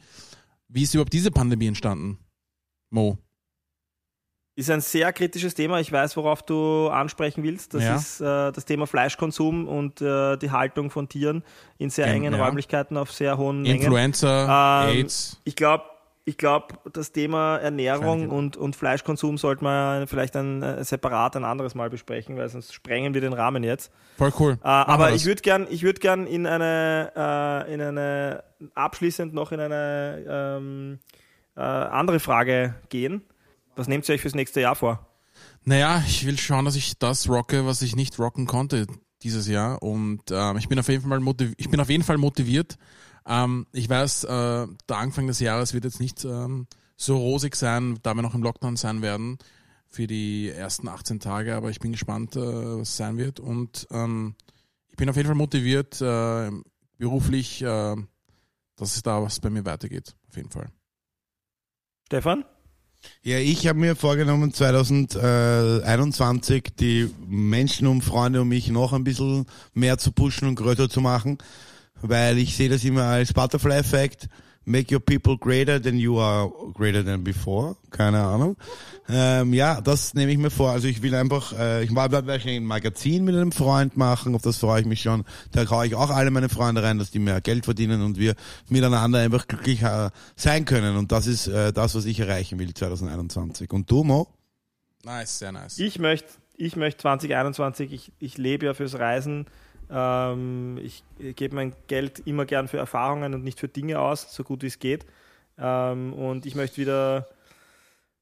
[0.70, 2.18] Wie ist überhaupt diese Pandemie entstanden?
[2.90, 3.18] Mo.
[4.56, 5.80] Ist ein sehr kritisches Thema.
[5.80, 7.76] Ich weiß, worauf du ansprechen willst.
[7.76, 7.96] Das Ja.
[7.96, 11.44] ist äh, das Thema Fleischkonsum und äh, die Haltung von Tieren
[11.78, 12.44] in sehr Gen- engen ja.
[12.44, 13.84] Räumlichkeiten auf sehr hohen Mengen.
[13.84, 15.40] Influenza, Ähm, AIDS.
[15.44, 15.84] Ich glaube,
[16.28, 21.46] ich glaub, das Thema Ernährung und, und Fleischkonsum sollte man vielleicht ein, äh, separat ein
[21.46, 23.94] anderes Mal besprechen, weil sonst sprengen wir den Rahmen jetzt.
[24.18, 24.58] Voll cool.
[24.62, 28.44] Äh, aber ich würde gern, ich würde gern in eine, äh, in eine
[28.76, 31.00] abschließend noch in eine ähm,
[31.56, 33.22] äh, andere Frage gehen.
[33.78, 35.08] Was nehmt ihr euch fürs nächste Jahr vor?
[35.64, 38.86] Naja, ich will schauen, dass ich das rocke, was ich nicht rocken konnte
[39.24, 39.82] dieses Jahr.
[39.82, 41.56] Und ähm, ich bin auf jeden Fall motiviert.
[41.58, 42.78] Ich bin auf jeden Fall motiviert.
[43.28, 48.00] Ähm, ich weiß, äh, der Anfang des Jahres wird jetzt nicht ähm, so rosig sein,
[48.02, 49.38] da wir noch im Lockdown sein werden
[49.88, 51.56] für die ersten 18 Tage.
[51.56, 53.40] Aber ich bin gespannt, äh, was es sein wird.
[53.40, 54.36] Und ähm,
[54.90, 56.52] ich bin auf jeden Fall motiviert, äh,
[56.98, 57.96] beruflich, äh,
[58.76, 60.16] dass es da was bei mir weitergeht.
[60.30, 60.70] Auf jeden Fall.
[62.06, 62.46] Stefan?
[63.22, 69.46] Ja, ich habe mir vorgenommen, 2021 die Menschen und Freunde um mich noch ein bisschen
[69.74, 71.38] mehr zu pushen und größer zu machen,
[72.02, 74.28] weil ich sehe das immer als Butterfly-Effekt.
[74.66, 77.78] Make your people greater than you are greater than before.
[77.90, 78.58] Keine Ahnung.
[79.08, 80.72] Ähm, ja, das nehme ich mir vor.
[80.72, 84.42] Also ich will einfach, äh, ich werde wahrscheinlich ein Magazin mit einem Freund machen, auf
[84.42, 85.24] das freue ich mich schon.
[85.54, 88.36] Da haue ich auch alle meine Freunde rein, dass die mehr Geld verdienen und wir
[88.68, 90.98] miteinander einfach glücklich äh, sein können.
[90.98, 93.72] Und das ist äh, das, was ich erreichen will 2021.
[93.72, 94.28] Und du, Mo?
[95.06, 95.80] Nice, sehr nice.
[95.80, 96.28] Ich möchte
[96.58, 99.46] ich möchte 2021, ich, ich lebe ja fürs Reisen.
[99.90, 104.44] Ähm, ich gebe mein Geld immer gern für Erfahrungen und nicht für Dinge aus, so
[104.44, 105.06] gut wie es geht.
[105.58, 107.28] Ähm, und ich möchte wieder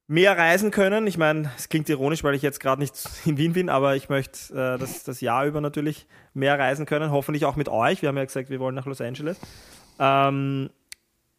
[0.08, 1.08] mehr reisen können.
[1.08, 2.94] Ich meine, es klingt ironisch, weil ich jetzt gerade nicht
[3.26, 7.12] in Wien bin, aber ich möchte äh, das, das Jahr über natürlich mehr reisen können.
[7.12, 8.02] Hoffentlich auch mit euch.
[8.02, 9.40] Wir haben ja gesagt, wir wollen nach Los Angeles.
[10.00, 10.70] Ähm,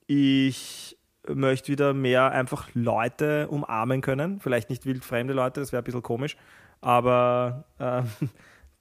[0.07, 0.97] ich
[1.29, 4.41] möchte wieder mehr einfach Leute umarmen können.
[4.41, 6.37] Vielleicht nicht wildfremde Leute, das wäre ein bisschen komisch.
[6.81, 8.03] Aber äh,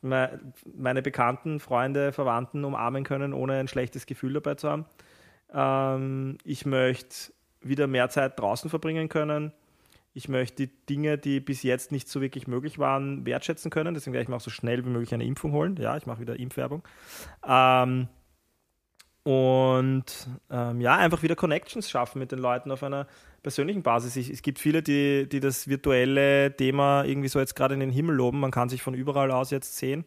[0.05, 4.85] meine Bekannten, Freunde, Verwandten umarmen können, ohne ein schlechtes Gefühl dabei zu haben.
[5.53, 9.51] Ähm, ich möchte wieder mehr Zeit draußen verbringen können.
[10.13, 13.93] Ich möchte die Dinge, die bis jetzt nicht so wirklich möglich waren, wertschätzen können.
[13.93, 15.75] Deswegen werde ich mir auch so schnell wie möglich eine Impfung holen.
[15.77, 16.83] Ja, ich mache wieder Impfwerbung.
[17.45, 18.07] Ähm,
[19.25, 20.05] und
[20.51, 23.07] ähm, ja, einfach wieder Connections schaffen mit den Leuten auf einer
[23.41, 24.15] persönlichen Basis.
[24.17, 27.89] Ich, es gibt viele, die, die das virtuelle Thema irgendwie so jetzt gerade in den
[27.89, 28.39] Himmel loben.
[28.39, 30.05] Man kann sich von überall aus jetzt sehen.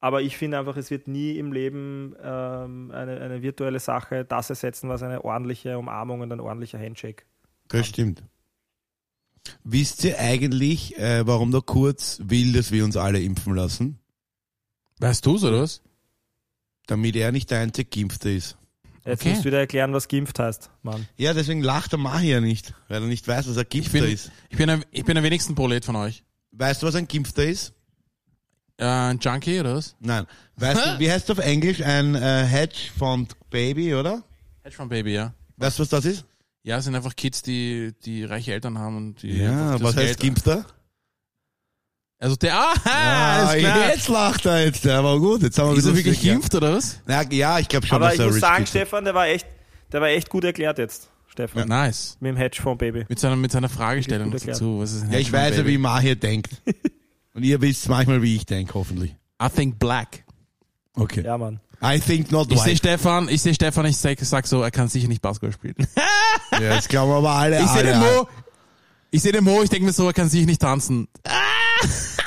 [0.00, 4.48] Aber ich finde einfach, es wird nie im Leben ähm, eine, eine virtuelle Sache das
[4.48, 7.24] ersetzen, was eine ordentliche Umarmung und ein ordentlicher Handshake.
[7.68, 8.22] Das stimmt.
[9.62, 13.98] Wisst ihr eigentlich, äh, warum der Kurz will, dass wir uns alle impfen lassen?
[15.00, 15.82] Weißt du's, oder was?
[16.88, 18.56] Damit er nicht der einzige Geimpfte ist.
[19.04, 19.30] Jetzt Okay.
[19.30, 21.06] musst du wieder erklären, was geimpft heißt, Mann.
[21.16, 24.30] Ja, deswegen lacht der Mahir nicht, weil er nicht weiß, was ein Ich bin, ist.
[24.50, 26.24] ich bin, am- ich bin am wenigsten Prolet von euch.
[26.50, 27.72] Weißt du, was ein Geimpfter ist?
[28.76, 29.96] Äh, ein Junkie, oder was?
[30.00, 30.26] Nein.
[30.56, 34.22] Weißt du, wie heißt auf Englisch ein äh, Hedge Fund Baby, oder?
[34.62, 35.32] Hedge Fund Baby, ja.
[35.56, 36.24] Weißt du, was das ist?
[36.62, 40.20] Ja, es sind einfach Kids, die, die reiche Eltern haben und die Ja, was heißt
[40.20, 40.66] Geld- Geimpfter?
[42.20, 42.74] Also der, klar.
[42.84, 45.42] Ah, jetzt lacht er jetzt, der war gut.
[45.42, 46.32] Jetzt haben wir Ist er wieder wirklich ja.
[46.32, 47.00] geimpft, oder was?
[47.06, 48.66] Ja, ja, ich glaube schon, Aber dass ich muss Rich sagen.
[48.66, 49.46] Stefan, der war echt,
[49.92, 51.10] der war echt gut erklärt jetzt.
[51.28, 51.68] Stefan.
[51.68, 52.16] Nice.
[52.18, 53.04] Mit dem Hedgefonds Baby.
[53.08, 54.80] Mit seiner, mit seiner Fragestellung dazu.
[54.80, 56.50] Was ist ein Ja, ich weiß ja, wie Mahir denkt.
[57.34, 59.14] Und ihr wisst manchmal, wie ich denke, hoffentlich.
[59.40, 60.24] I think black.
[60.94, 61.22] Okay.
[61.22, 61.60] Ja, Mann.
[61.80, 62.78] I think not Ich sehe white.
[62.78, 65.76] Stefan, ich sehe Stefan, ich sag, sag so, er kann sicher nicht Basketball spielen.
[66.50, 67.60] Ja, das glauben aber alle.
[67.60, 68.28] Ich sehe den Mo,
[69.12, 71.06] ich sehe den Mo, ich denke mir so, er kann sicher nicht tanzen.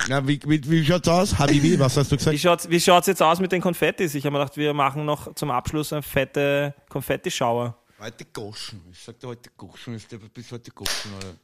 [0.07, 1.37] Na, wie, wie, wie schaut's aus?
[1.37, 2.39] Habibi, was hast du Wie gesagt?
[2.39, 4.15] schaut's, wie schaut's jetzt aus mit den Konfettis?
[4.15, 7.75] Ich habe mir gedacht, wir machen noch zum Abschluss eine fette Konfettischauer.
[7.99, 8.81] Heute Goschen.
[8.91, 9.93] Ich sagte heute Goschen.
[9.95, 11.35] Ist der bis heute Goschen, Alter.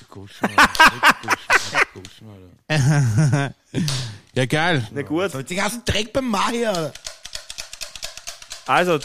[0.00, 0.92] Die Goschen, Alter.
[1.72, 2.28] Heute Goschen,
[2.68, 3.54] Alter.
[4.34, 4.86] Ja, geil.
[4.92, 5.30] Na gut.
[5.32, 6.92] So, den ganzen Dreck beim Alter.
[8.66, 8.98] Also,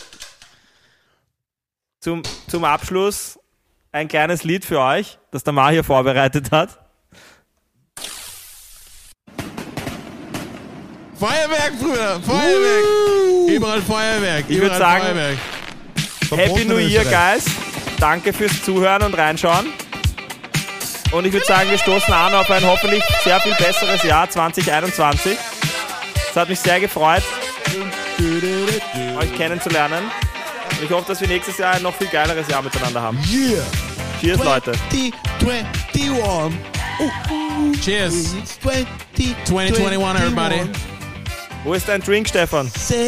[2.00, 3.40] zum, zum Abschluss
[3.92, 6.80] ein kleines Lied für euch, das der Mar hier vorbereitet hat.
[11.20, 12.86] Feuerwerk, Brüder, Feuerwerk.
[13.50, 15.38] Überall Feuerwerk, Ich überall würd sagen- Feuerwerk.
[16.32, 17.44] Happy New Year, guys.
[18.00, 19.68] Danke fürs Zuhören und Reinschauen.
[21.12, 25.38] Und ich würde sagen, wir stoßen an auf ein hoffentlich sehr viel besseres Jahr 2021.
[26.30, 27.24] Es hat mich sehr gefreut,
[29.20, 30.04] euch kennenzulernen.
[30.72, 33.18] Und ich hoffe, dass wir nächstes Jahr ein noch viel geileres Jahr miteinander haben.
[33.30, 33.64] Yeah.
[34.22, 34.72] Cheers, Leute.
[35.40, 36.60] 2021.
[37.84, 38.14] Cheers.
[38.42, 40.62] It's 20, 2021, everybody.
[41.64, 42.70] Wo ist dein Drink, Stefan?
[42.70, 43.02] Celebrate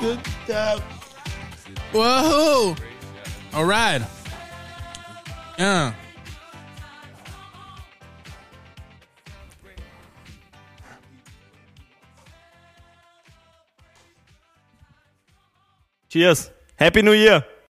[0.00, 0.82] the time.
[1.92, 2.74] Whoa.
[3.52, 4.02] All right.
[5.58, 5.92] Yeah.
[16.08, 16.50] Cheers.
[16.76, 17.44] Happy New Year.